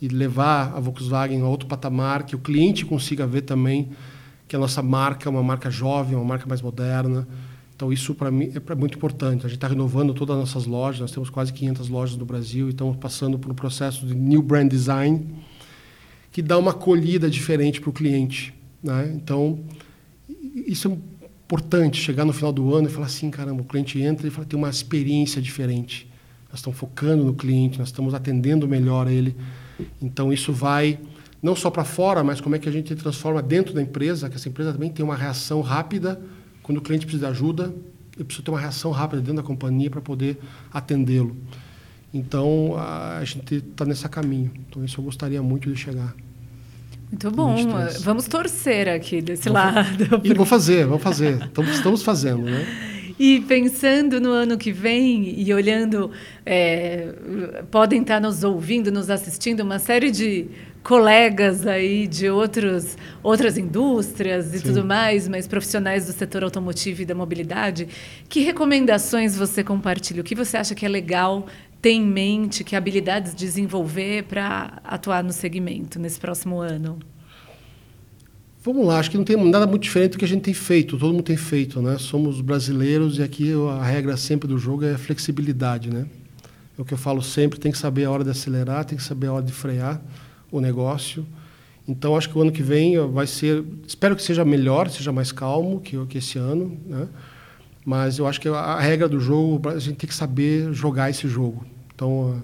e 0.00 0.08
levar 0.08 0.72
a 0.74 0.80
Volkswagen 0.80 1.42
a 1.42 1.46
outro 1.46 1.68
patamar, 1.68 2.24
que 2.24 2.34
o 2.34 2.38
cliente 2.38 2.84
consiga 2.84 3.26
ver 3.26 3.42
também 3.42 3.90
que 4.48 4.56
a 4.56 4.58
nossa 4.58 4.82
marca 4.82 5.28
é 5.28 5.30
uma 5.30 5.42
marca 5.42 5.70
jovem, 5.70 6.16
uma 6.16 6.24
marca 6.24 6.46
mais 6.46 6.60
moderna. 6.60 7.26
Então, 7.76 7.92
isso 7.92 8.14
para 8.14 8.30
mim 8.30 8.52
é 8.54 8.74
muito 8.74 8.96
importante. 8.96 9.46
A 9.46 9.48
gente 9.48 9.56
está 9.56 9.68
renovando 9.68 10.12
todas 10.12 10.36
as 10.36 10.40
nossas 10.40 10.66
lojas, 10.66 11.00
nós 11.00 11.12
temos 11.12 11.30
quase 11.30 11.52
500 11.52 11.88
lojas 11.88 12.16
no 12.16 12.24
Brasil 12.24 12.66
e 12.66 12.70
estamos 12.70 12.96
passando 12.96 13.38
por 13.38 13.50
um 13.50 13.54
processo 13.54 14.06
de 14.06 14.14
new 14.14 14.42
brand 14.42 14.68
design 14.68 15.26
que 16.32 16.40
dá 16.42 16.58
uma 16.58 16.70
acolhida 16.70 17.30
diferente 17.30 17.80
para 17.80 17.90
o 17.90 17.92
cliente. 17.92 18.54
Né? 18.82 19.12
Então, 19.14 19.60
isso 20.66 20.88
é 20.88 20.92
importante, 21.44 22.00
chegar 22.00 22.24
no 22.24 22.32
final 22.32 22.52
do 22.52 22.74
ano 22.74 22.88
e 22.88 22.90
falar 22.90 23.06
assim, 23.06 23.30
caramba, 23.30 23.60
o 23.60 23.64
cliente 23.64 24.00
entra 24.00 24.26
e 24.26 24.30
fala, 24.30 24.46
tem 24.46 24.58
uma 24.58 24.70
experiência 24.70 25.40
diferente. 25.40 26.10
Nós 26.50 26.60
estamos 26.60 26.78
focando 26.78 27.22
no 27.22 27.34
cliente, 27.34 27.78
nós 27.78 27.88
estamos 27.88 28.14
atendendo 28.14 28.66
melhor 28.66 29.06
ele. 29.06 29.36
Então, 30.00 30.32
isso 30.32 30.52
vai 30.52 30.98
não 31.42 31.54
só 31.54 31.70
para 31.70 31.84
fora, 31.84 32.24
mas 32.24 32.40
como 32.40 32.54
é 32.54 32.58
que 32.58 32.68
a 32.68 32.72
gente 32.72 32.94
transforma 32.94 33.42
dentro 33.42 33.74
da 33.74 33.82
empresa, 33.82 34.30
que 34.30 34.36
essa 34.36 34.48
empresa 34.48 34.72
também 34.72 34.90
tem 34.90 35.04
uma 35.04 35.16
reação 35.16 35.60
rápida 35.60 36.20
quando 36.62 36.78
o 36.78 36.80
cliente 36.80 37.04
precisa 37.04 37.26
de 37.26 37.32
ajuda, 37.32 37.74
eu 38.16 38.24
preciso 38.24 38.44
ter 38.44 38.50
uma 38.50 38.60
reação 38.60 38.90
rápida 38.90 39.20
dentro 39.20 39.36
da 39.36 39.42
companhia 39.42 39.90
para 39.90 40.00
poder 40.00 40.38
atendê-lo. 40.72 41.36
Então, 42.14 42.74
a 42.76 43.24
gente 43.24 43.54
está 43.54 43.84
nesse 43.84 44.06
caminho. 44.08 44.50
Então, 44.68 44.84
isso 44.84 45.00
eu 45.00 45.04
gostaria 45.04 45.42
muito 45.42 45.70
de 45.70 45.76
chegar. 45.76 46.14
Muito 47.10 47.30
bom. 47.30 47.56
Vamos 48.00 48.26
torcer 48.26 48.88
aqui 48.88 49.20
desse 49.20 49.44
vou, 49.44 49.52
lado. 49.52 50.20
E 50.24 50.32
vou 50.32 50.46
fazer, 50.46 50.86
vou 50.86 50.98
fazer. 50.98 51.42
Estamos, 51.44 51.74
estamos 51.74 52.02
fazendo, 52.02 52.42
né? 52.42 52.66
E 53.18 53.40
pensando 53.42 54.20
no 54.20 54.30
ano 54.30 54.56
que 54.56 54.72
vem 54.72 55.38
e 55.38 55.52
olhando, 55.52 56.10
é, 56.44 57.14
podem 57.70 58.00
estar 58.00 58.20
nos 58.20 58.42
ouvindo, 58.42 58.90
nos 58.90 59.10
assistindo, 59.10 59.60
uma 59.60 59.78
série 59.78 60.10
de 60.10 60.46
colegas 60.82 61.66
aí 61.66 62.06
de 62.06 62.28
outros, 62.28 62.96
outras 63.22 63.56
indústrias 63.56 64.52
e 64.54 64.58
Sim. 64.58 64.64
tudo 64.64 64.84
mais, 64.84 65.28
mas 65.28 65.46
profissionais 65.46 66.06
do 66.06 66.12
setor 66.12 66.42
automotivo 66.42 67.02
e 67.02 67.04
da 67.04 67.14
mobilidade. 67.14 67.86
Que 68.28 68.40
recomendações 68.40 69.36
você 69.36 69.62
compartilha? 69.62 70.20
O 70.20 70.24
que 70.24 70.34
você 70.34 70.56
acha 70.56 70.74
que 70.74 70.84
é 70.84 70.88
legal 70.88 71.46
ter 71.82 71.90
em 71.90 72.06
mente, 72.06 72.62
que 72.62 72.76
habilidades 72.76 73.34
desenvolver 73.34 74.22
para 74.22 74.80
atuar 74.84 75.24
no 75.24 75.32
segmento 75.32 75.98
nesse 75.98 76.20
próximo 76.20 76.60
ano? 76.60 77.00
Vamos 78.64 78.86
lá, 78.86 79.00
acho 79.00 79.10
que 79.10 79.16
não 79.16 79.24
tem 79.24 79.36
nada 79.50 79.66
muito 79.66 79.82
diferente 79.82 80.12
do 80.12 80.18
que 80.18 80.24
a 80.24 80.28
gente 80.28 80.42
tem 80.42 80.54
feito, 80.54 80.96
todo 80.96 81.10
mundo 81.12 81.24
tem 81.24 81.36
feito, 81.36 81.82
né? 81.82 81.98
Somos 81.98 82.40
brasileiros 82.40 83.18
e 83.18 83.22
aqui 83.22 83.52
a 83.76 83.82
regra 83.82 84.16
sempre 84.16 84.46
do 84.46 84.56
jogo 84.56 84.84
é 84.84 84.96
flexibilidade, 84.96 85.90
né? 85.90 86.06
É 86.78 86.80
o 86.80 86.84
que 86.84 86.94
eu 86.94 86.98
falo 86.98 87.20
sempre, 87.20 87.58
tem 87.58 87.72
que 87.72 87.78
saber 87.78 88.04
a 88.04 88.10
hora 88.12 88.22
de 88.22 88.30
acelerar, 88.30 88.84
tem 88.84 88.96
que 88.96 89.02
saber 89.02 89.26
a 89.26 89.32
hora 89.32 89.44
de 89.44 89.52
frear 89.52 90.00
o 90.52 90.60
negócio. 90.60 91.26
Então, 91.88 92.16
acho 92.16 92.30
que 92.30 92.38
o 92.38 92.40
ano 92.40 92.52
que 92.52 92.62
vem 92.62 92.96
vai 93.08 93.26
ser, 93.26 93.64
espero 93.84 94.14
que 94.14 94.22
seja 94.22 94.44
melhor, 94.44 94.88
seja 94.88 95.10
mais 95.10 95.32
calmo 95.32 95.80
que, 95.80 95.96
que 96.06 96.18
esse 96.18 96.38
ano, 96.38 96.78
né? 96.86 97.08
Mas 97.84 98.18
eu 98.18 98.26
acho 98.26 98.40
que 98.40 98.48
a 98.48 98.78
regra 98.78 99.08
do 99.08 99.18
jogo, 99.18 99.68
a 99.68 99.78
gente 99.78 99.96
tem 99.96 100.08
que 100.08 100.14
saber 100.14 100.72
jogar 100.72 101.10
esse 101.10 101.26
jogo. 101.26 101.66
Então, 101.94 102.40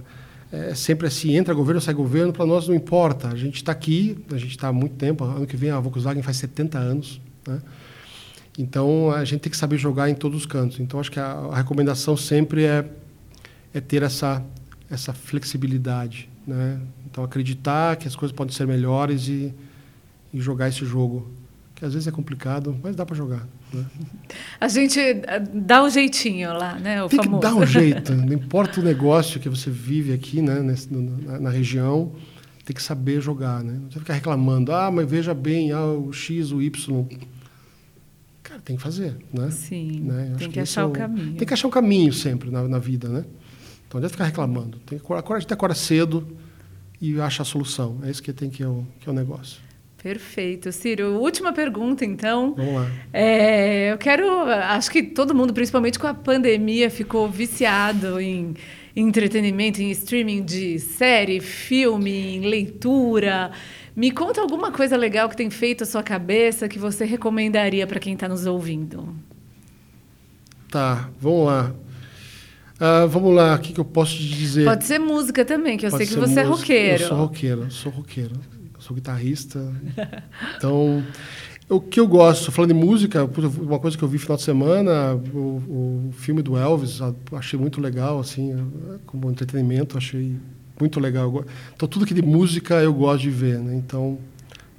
é 0.50 0.74
sempre 0.74 1.06
assim, 1.06 1.36
entra 1.36 1.54
governo, 1.54 1.80
sai 1.80 1.94
governo, 1.94 2.32
para 2.32 2.44
nós 2.44 2.66
não 2.66 2.74
importa. 2.74 3.28
A 3.28 3.36
gente 3.36 3.56
está 3.56 3.70
aqui, 3.70 4.18
a 4.32 4.36
gente 4.36 4.50
está 4.50 4.68
há 4.68 4.72
muito 4.72 4.96
tempo, 4.96 5.24
ano 5.24 5.46
que 5.46 5.56
vem 5.56 5.70
a 5.70 5.78
Volkswagen 5.78 6.22
faz 6.22 6.38
70 6.38 6.78
anos, 6.78 7.20
né? 7.46 7.60
Então, 8.58 9.12
a 9.12 9.24
gente 9.24 9.42
tem 9.42 9.50
que 9.50 9.56
saber 9.56 9.78
jogar 9.78 10.10
em 10.10 10.14
todos 10.16 10.40
os 10.40 10.46
cantos. 10.46 10.80
Então, 10.80 10.98
acho 10.98 11.12
que 11.12 11.20
a, 11.20 11.30
a 11.30 11.56
recomendação 11.56 12.16
sempre 12.16 12.64
é, 12.64 12.84
é 13.72 13.80
ter 13.80 14.02
essa, 14.02 14.42
essa 14.90 15.12
flexibilidade, 15.12 16.28
né? 16.44 16.80
Então, 17.06 17.22
acreditar 17.22 17.94
que 17.96 18.08
as 18.08 18.16
coisas 18.16 18.36
podem 18.36 18.52
ser 18.52 18.66
melhores 18.66 19.28
e, 19.28 19.54
e 20.34 20.40
jogar 20.40 20.68
esse 20.68 20.84
jogo 20.84 21.30
que 21.74 21.84
às 21.84 21.92
vezes 21.92 22.08
é 22.08 22.10
complicado, 22.10 22.76
mas 22.82 22.96
dá 22.96 23.06
para 23.06 23.14
jogar. 23.14 23.46
A 24.60 24.68
gente 24.68 24.98
eh, 25.00 25.42
dá 25.52 25.82
um 25.82 25.90
jeitinho 25.90 26.52
lá, 26.52 26.74
né? 26.78 27.02
O 27.02 27.08
Tem 27.08 27.18
famoso. 27.18 27.40
que 27.40 27.46
dar 27.46 27.54
um 27.54 27.66
jeito. 27.66 28.14
Não 28.16 28.32
importa 28.32 28.80
o 28.80 28.84
negócio 28.84 29.40
que 29.40 29.48
você 29.48 29.70
vive 29.70 30.12
aqui, 30.12 30.40
né? 30.40 30.60
Nesse, 30.60 30.92
na, 30.92 31.38
na, 31.38 31.50
região, 31.50 32.12
tem 32.64 32.74
que 32.74 32.82
saber 32.82 33.20
jogar, 33.20 33.62
né? 33.62 33.72
Não 33.72 33.80
precisa 33.82 34.00
ficar 34.00 34.14
reclamando. 34.14 34.72
Ah, 34.72 34.90
mas 34.90 35.08
veja 35.08 35.34
bem, 35.34 35.72
ah, 35.72 35.84
o 35.84 36.12
X, 36.12 36.52
o 36.52 36.62
Y. 36.62 37.06
Cara, 38.42 38.60
tem 38.60 38.76
que 38.76 38.82
fazer, 38.82 39.16
né? 39.32 39.50
Sim. 39.50 40.00
Né? 40.00 40.34
Tem 40.38 40.48
que, 40.48 40.54
que 40.54 40.60
achar 40.60 40.82
é 40.82 40.84
o 40.84 40.90
caminho. 40.90 41.34
Tem 41.36 41.46
que 41.46 41.54
achar 41.54 41.68
um 41.68 41.70
caminho 41.70 42.12
sempre 42.12 42.50
na, 42.50 42.66
na 42.66 42.78
vida, 42.78 43.08
né? 43.08 43.24
Então, 43.86 43.98
não 43.98 44.06
adianta 44.06 44.12
ficar 44.12 44.24
reclamando. 44.24 44.78
Tem 44.80 44.98
que 44.98 45.04
acordar, 45.04 45.36
a 45.36 45.40
gente 45.40 45.52
acorda 45.52 45.74
cedo 45.74 46.36
e 47.00 47.20
acha 47.20 47.42
a 47.42 47.44
solução. 47.44 48.00
É 48.02 48.10
isso 48.10 48.22
que 48.22 48.32
tem 48.32 48.50
que 48.50 48.62
é 48.62 48.68
o, 48.68 48.86
que 49.00 49.08
é 49.08 49.12
o 49.12 49.14
negócio. 49.14 49.67
Perfeito. 50.02 50.70
Ciro, 50.70 51.18
última 51.20 51.52
pergunta, 51.52 52.04
então. 52.04 52.54
Vamos 52.54 52.74
lá. 52.74 52.90
É, 53.12 53.92
eu 53.92 53.98
quero. 53.98 54.42
Acho 54.42 54.90
que 54.90 55.02
todo 55.02 55.34
mundo, 55.34 55.52
principalmente 55.52 55.98
com 55.98 56.06
a 56.06 56.14
pandemia, 56.14 56.88
ficou 56.88 57.28
viciado 57.28 58.20
em, 58.20 58.54
entretenimento, 58.94 59.82
em 59.82 59.90
streaming 59.90 60.44
de 60.44 60.78
série, 60.78 61.40
filme, 61.40 62.36
em 62.36 62.40
leitura. 62.42 63.50
Me 63.94 64.12
conta 64.12 64.40
alguma 64.40 64.70
coisa 64.70 64.96
legal 64.96 65.28
que 65.28 65.36
tem 65.36 65.50
feito 65.50 65.82
a 65.82 65.86
sua 65.86 66.02
cabeça 66.02 66.68
que 66.68 66.78
você 66.78 67.04
recomendaria 67.04 67.84
para 67.84 67.98
quem 67.98 68.14
está 68.14 68.28
nos 68.28 68.46
ouvindo. 68.46 69.16
Tá, 70.70 71.10
vamos 71.20 71.46
lá. 71.46 71.74
Uh, 72.80 73.08
vamos 73.08 73.34
lá, 73.34 73.56
o 73.56 73.58
que, 73.58 73.72
que, 73.72 73.80
eu 73.80 73.84
posso 73.84 74.14
te 74.14 74.28
dizer? 74.28 74.64
Pode 74.64 74.84
ser 74.84 75.00
música 75.00 75.44
também, 75.44 75.76
que 75.76 75.84
eu 75.84 75.90
Pode 75.90 76.06
sei 76.06 76.14
que 76.14 76.20
você 76.20 76.38
é 76.38 76.44
música. 76.44 76.72
é 76.72 76.76
roqueiro. 76.76 77.02
Eu 77.02 77.08
sou 77.08 77.18
roqueiro, 77.18 77.70
sou 77.72 77.92
roqueiro 77.92 78.57
sou 78.88 78.94
guitarrista. 78.94 79.60
Então, 80.56 81.04
o 81.68 81.78
que 81.78 82.00
eu 82.00 82.08
gosto, 82.08 82.50
falando 82.50 82.72
de 82.72 82.80
música, 82.80 83.28
uma 83.60 83.78
coisa 83.78 83.96
que 83.98 84.02
eu 84.02 84.08
vi 84.08 84.14
no 84.14 84.22
final 84.22 84.36
de 84.38 84.42
semana, 84.42 85.14
o, 85.34 86.08
o 86.08 86.12
filme 86.12 86.40
do 86.40 86.56
Elvis, 86.56 87.00
achei 87.32 87.58
muito 87.58 87.80
legal, 87.80 88.18
assim, 88.18 88.54
como 89.04 89.30
entretenimento, 89.30 89.98
achei 89.98 90.36
muito 90.80 90.98
legal. 90.98 91.44
Então, 91.74 91.86
tudo 91.86 92.06
que 92.06 92.14
de 92.14 92.22
música 92.22 92.76
eu 92.76 92.94
gosto 92.94 93.22
de 93.22 93.30
ver, 93.30 93.58
né? 93.58 93.76
Então, 93.76 94.18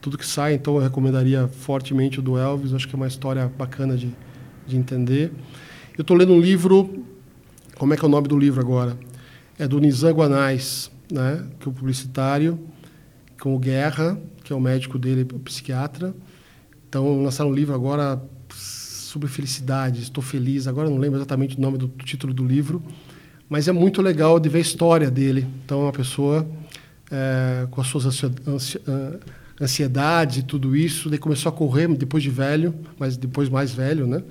tudo 0.02 0.17
que 0.17 0.26
sai, 0.26 0.56
então 0.56 0.76
eu 0.78 0.82
recomendaria 0.82 1.48
fortemente 1.48 2.19
o 2.19 2.22
do 2.22 2.36
Elvis, 2.36 2.74
acho 2.74 2.88
que 2.88 2.95
é 2.95 2.98
uma 2.98 3.08
história 3.08 3.52
bacana 3.58 3.95
de, 3.95 4.12
de 4.65 4.76
entender. 4.76 5.32
Eu 5.95 6.02
estou 6.02 6.17
lendo 6.17 6.34
um 6.34 6.39
livro, 6.39 7.04
como 7.78 7.93
é 7.93 7.98
que 7.98 8.04
é 8.04 8.08
o 8.08 8.12
nome 8.12 8.28
do 8.28 8.39
livro 8.39 8.60
agora? 8.60 8.98
É 9.60 9.67
do 9.67 9.80
Nizam 9.80 10.12
Guanais, 10.13 10.89
né? 11.12 11.45
que 11.60 11.67
é 11.67 11.72
o 11.72 11.74
publicitário, 11.74 12.60
com 13.39 13.56
o 13.56 13.60
Guerra, 13.60 14.19
que 14.43 14.52
é 14.52 14.56
o 14.56 14.60
médico 14.60 14.99
dele, 14.99 15.25
o 15.34 15.39
psiquiatra. 15.39 16.13
Então, 16.88 17.23
lançaram 17.23 17.49
um 17.49 17.54
livro 17.54 17.73
agora 17.73 18.21
sobre 18.49 19.28
felicidade, 19.28 20.02
estou 20.02 20.23
feliz. 20.23 20.67
Agora 20.67 20.89
não 20.89 20.97
lembro 20.97 21.17
exatamente 21.17 21.58
o 21.58 21.62
nome 21.62 21.78
do, 21.78 21.88
título 21.88 22.34
do 22.34 22.45
livro, 22.45 22.82
mas 23.47 23.67
é 23.67 23.71
muito 23.71 24.02
legal 24.02 24.39
de 24.39 24.49
ver 24.49 24.60
a 24.60 24.62
história 24.62 25.10
dele. 25.10 25.47
Então, 25.63 25.82
é 25.82 25.84
uma 25.84 25.91
pessoa 25.93 26.47
é, 27.12 27.67
com 27.71 27.82
as 27.82 27.88
suas 27.88 28.23
ah, 28.23 29.19
ansiedades 29.62 30.38
e 30.38 30.43
tudo 30.43 30.75
isso, 30.75 31.10
daí 31.10 31.19
começou 31.19 31.49
a 31.49 31.54
correr 31.54 31.88
depois 31.95 32.23
de 32.23 32.30
velho, 32.30 32.73
mas 32.97 33.17
depois 33.17 33.49
mais 33.49 33.71
velho, 33.71 34.08
né? 34.08 34.23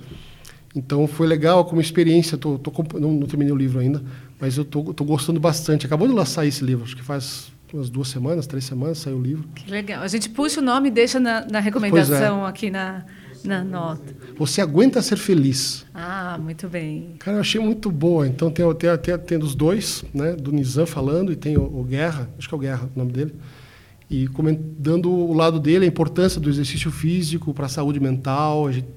Então 0.75 1.07
foi 1.07 1.27
legal 1.27 1.65
como 1.65 1.81
experiência. 1.81 2.37
Tô, 2.37 2.57
tô 2.57 2.71
não, 2.99 3.11
não, 3.11 3.27
terminei 3.27 3.51
o 3.51 3.57
livro 3.57 3.79
ainda, 3.79 4.03
mas 4.39 4.57
eu 4.57 4.63
tô 4.65 5.03
gostando 5.03 5.39
bastante. 5.39 5.85
Acabou 5.85 6.07
de 6.07 6.13
lançar 6.13 6.45
esse 6.45 6.63
livro, 6.63 6.83
acho 6.83 6.95
que 6.95 7.03
faz 7.03 7.51
umas 7.75 7.89
duas 7.89 8.07
semanas, 8.07 8.47
três 8.47 8.65
semanas, 8.65 8.97
saiu 8.97 9.17
o 9.17 9.21
livro. 9.21 9.47
Que 9.55 9.69
legal. 9.69 10.01
A 10.01 10.07
gente 10.07 10.29
puxa 10.29 10.59
o 10.59 10.63
nome 10.63 10.87
e 10.89 10.91
deixa 10.91 11.19
na, 11.19 11.45
na 11.45 11.59
recomendação 11.59 12.45
é. 12.45 12.49
aqui 12.49 12.69
na, 12.69 13.05
na 13.43 13.63
nota. 13.63 14.15
Você 14.37 14.61
aguenta 14.61 15.01
ser 15.01 15.17
feliz. 15.17 15.85
Ah, 15.93 16.37
muito 16.41 16.67
bem. 16.67 17.15
Cara, 17.19 17.37
eu 17.37 17.41
achei 17.41 17.61
muito 17.61 17.91
boa. 17.91 18.27
Então 18.27 18.49
tem, 18.49 18.65
tem, 18.75 18.97
tem, 18.97 19.17
tem 19.17 19.39
dos 19.39 19.55
dois, 19.55 20.03
né? 20.13 20.33
Do 20.33 20.51
Nizam 20.51 20.85
falando 20.85 21.31
e 21.31 21.35
tem 21.35 21.57
o, 21.57 21.63
o, 21.63 21.83
Guerra, 21.83 22.29
acho 22.37 22.47
que 22.47 22.53
é 22.53 22.57
o 22.57 22.59
Guerra 22.59 22.89
o 22.95 22.99
nome 22.99 23.11
dele. 23.11 23.35
E 24.09 24.27
dando 24.75 25.11
o 25.11 25.33
lado 25.33 25.59
dele, 25.59 25.85
a 25.85 25.87
importância 25.87 26.41
do 26.41 26.49
exercício 26.49 26.89
físico 26.89 27.53
para 27.53 27.67
a 27.67 27.69
saúde 27.69 27.99
mental. 27.99 28.65
A 28.65 28.71
gente 28.71 28.87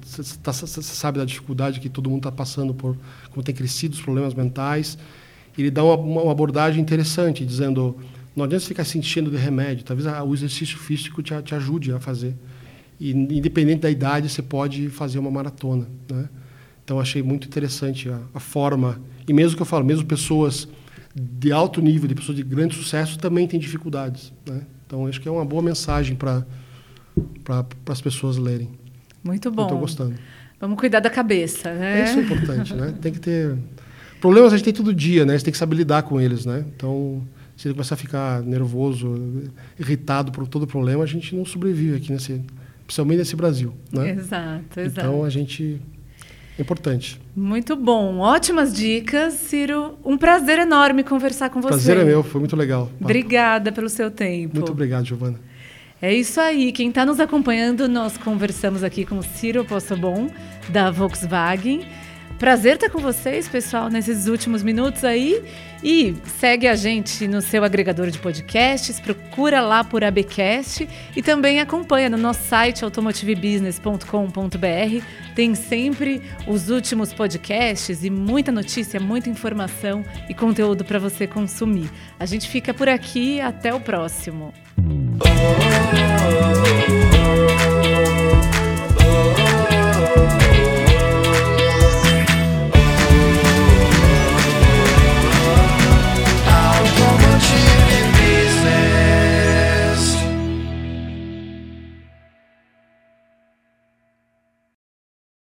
tá, 0.42 0.52
sabe 0.52 1.18
da 1.18 1.24
dificuldade 1.26 1.80
que 1.80 1.90
todo 1.90 2.08
mundo 2.08 2.20
está 2.20 2.32
passando 2.32 2.72
por 2.72 2.96
como 3.30 3.42
tem 3.42 3.54
crescido 3.54 3.94
os 3.94 4.00
problemas 4.00 4.32
mentais. 4.32 4.96
Ele 5.56 5.70
dá 5.70 5.84
uma, 5.84 5.96
uma 5.96 6.32
abordagem 6.32 6.80
interessante, 6.80 7.44
dizendo 7.44 7.94
não 8.34 8.44
adianta 8.44 8.64
ficar 8.64 8.84
se 8.84 8.98
enchendo 8.98 9.30
de 9.30 9.36
remédio. 9.36 9.84
Talvez 9.84 10.06
o 10.06 10.34
exercício 10.34 10.78
físico 10.78 11.22
te, 11.22 11.34
te 11.42 11.54
ajude 11.54 11.92
a 11.92 12.00
fazer. 12.00 12.34
E, 12.98 13.10
independente 13.10 13.80
da 13.80 13.90
idade, 13.90 14.28
você 14.28 14.42
pode 14.42 14.88
fazer 14.88 15.18
uma 15.18 15.30
maratona. 15.30 15.86
Né? 16.10 16.28
Então, 16.84 16.98
achei 16.98 17.22
muito 17.22 17.46
interessante 17.46 18.08
a, 18.08 18.18
a, 18.34 18.40
forma. 18.40 19.00
E 19.26 19.32
mesmo 19.32 19.56
que 19.56 19.62
eu 19.62 19.66
falo, 19.66 19.84
mesmo 19.84 20.04
pessoas 20.04 20.68
de 21.14 21.52
alto 21.52 21.80
nível, 21.80 22.08
de 22.08 22.14
pessoas 22.14 22.36
de 22.36 22.42
grande 22.42 22.74
sucesso, 22.74 23.18
também 23.18 23.46
têm 23.46 23.60
dificuldades. 23.60 24.32
Né? 24.46 24.62
Então, 24.86 25.06
acho 25.06 25.20
que 25.20 25.28
é 25.28 25.30
uma 25.30 25.44
boa 25.44 25.62
mensagem 25.62 26.16
para 26.16 26.46
pra, 27.44 27.64
as 27.88 28.00
pessoas 28.00 28.36
lerem. 28.36 28.70
Muito 29.22 29.50
bom. 29.50 29.64
Estou 29.64 29.78
gostando. 29.78 30.14
Vamos 30.60 30.78
cuidar 30.78 31.00
da 31.00 31.10
cabeça, 31.10 31.72
né? 31.74 32.04
Isso 32.04 32.18
é 32.18 32.22
importante, 32.22 32.74
né? 32.74 32.94
Tem 33.00 33.12
que 33.12 33.18
ter 33.18 33.56
problemas 34.20 34.52
a 34.52 34.56
gente 34.56 34.64
tem 34.64 34.72
todo 34.72 34.94
dia, 34.94 35.26
né? 35.26 35.36
Você 35.36 35.44
tem 35.44 35.52
que 35.52 35.58
saber 35.58 35.74
lidar 35.74 36.04
com 36.04 36.20
eles, 36.20 36.46
né? 36.46 36.64
Então, 36.74 37.20
se 37.62 37.68
ele 37.68 37.74
começar 37.74 37.94
a 37.94 37.98
ficar 37.98 38.42
nervoso, 38.42 39.14
irritado 39.78 40.32
por 40.32 40.48
todo 40.48 40.66
problema, 40.66 41.04
a 41.04 41.06
gente 41.06 41.32
não 41.36 41.44
sobrevive 41.44 41.94
aqui 41.94 42.10
nesse, 42.10 42.42
principalmente 42.84 43.18
nesse 43.18 43.36
Brasil, 43.36 43.72
né? 43.92 44.10
Exato, 44.10 44.80
exato. 44.80 45.06
Então 45.06 45.22
a 45.22 45.30
gente 45.30 45.80
é 46.58 46.62
importante. 46.62 47.20
Muito 47.36 47.76
bom, 47.76 48.18
ótimas 48.18 48.74
dicas, 48.74 49.34
Ciro. 49.34 49.96
Um 50.04 50.18
prazer 50.18 50.58
enorme 50.58 51.04
conversar 51.04 51.50
com 51.50 51.60
você. 51.60 51.68
Prazer 51.68 51.98
é 51.98 52.04
meu, 52.04 52.24
foi 52.24 52.40
muito 52.40 52.56
legal. 52.56 52.90
Obrigada 53.00 53.70
pelo 53.70 53.88
seu 53.88 54.10
tempo. 54.10 54.56
Muito 54.56 54.72
obrigado, 54.72 55.04
Giovana. 55.04 55.38
É 56.00 56.12
isso 56.12 56.40
aí. 56.40 56.72
Quem 56.72 56.88
está 56.88 57.06
nos 57.06 57.20
acompanhando, 57.20 57.86
nós 57.86 58.18
conversamos 58.18 58.82
aqui 58.82 59.06
com 59.06 59.18
o 59.18 59.22
Ciro 59.22 59.64
Possobon, 59.64 60.28
da 60.68 60.90
Volkswagen. 60.90 61.82
Prazer 62.42 62.74
estar 62.74 62.90
com 62.90 62.98
vocês, 62.98 63.46
pessoal, 63.46 63.88
nesses 63.88 64.26
últimos 64.26 64.64
minutos 64.64 65.04
aí. 65.04 65.44
E 65.80 66.16
segue 66.40 66.66
a 66.66 66.74
gente 66.74 67.28
no 67.28 67.40
seu 67.40 67.62
agregador 67.62 68.10
de 68.10 68.18
podcasts, 68.18 68.98
procura 68.98 69.60
lá 69.60 69.84
por 69.84 70.02
ABcast 70.02 70.88
e 71.14 71.22
também 71.22 71.60
acompanha 71.60 72.10
no 72.10 72.18
nosso 72.18 72.42
site 72.42 72.82
automotivebusiness.com.br. 72.82 75.04
Tem 75.36 75.54
sempre 75.54 76.20
os 76.44 76.68
últimos 76.68 77.12
podcasts 77.12 78.02
e 78.02 78.10
muita 78.10 78.50
notícia, 78.50 78.98
muita 78.98 79.30
informação 79.30 80.04
e 80.28 80.34
conteúdo 80.34 80.84
para 80.84 80.98
você 80.98 81.28
consumir. 81.28 81.88
A 82.18 82.26
gente 82.26 82.48
fica 82.48 82.74
por 82.74 82.88
aqui, 82.88 83.40
até 83.40 83.72
o 83.72 83.78
próximo. 83.78 84.52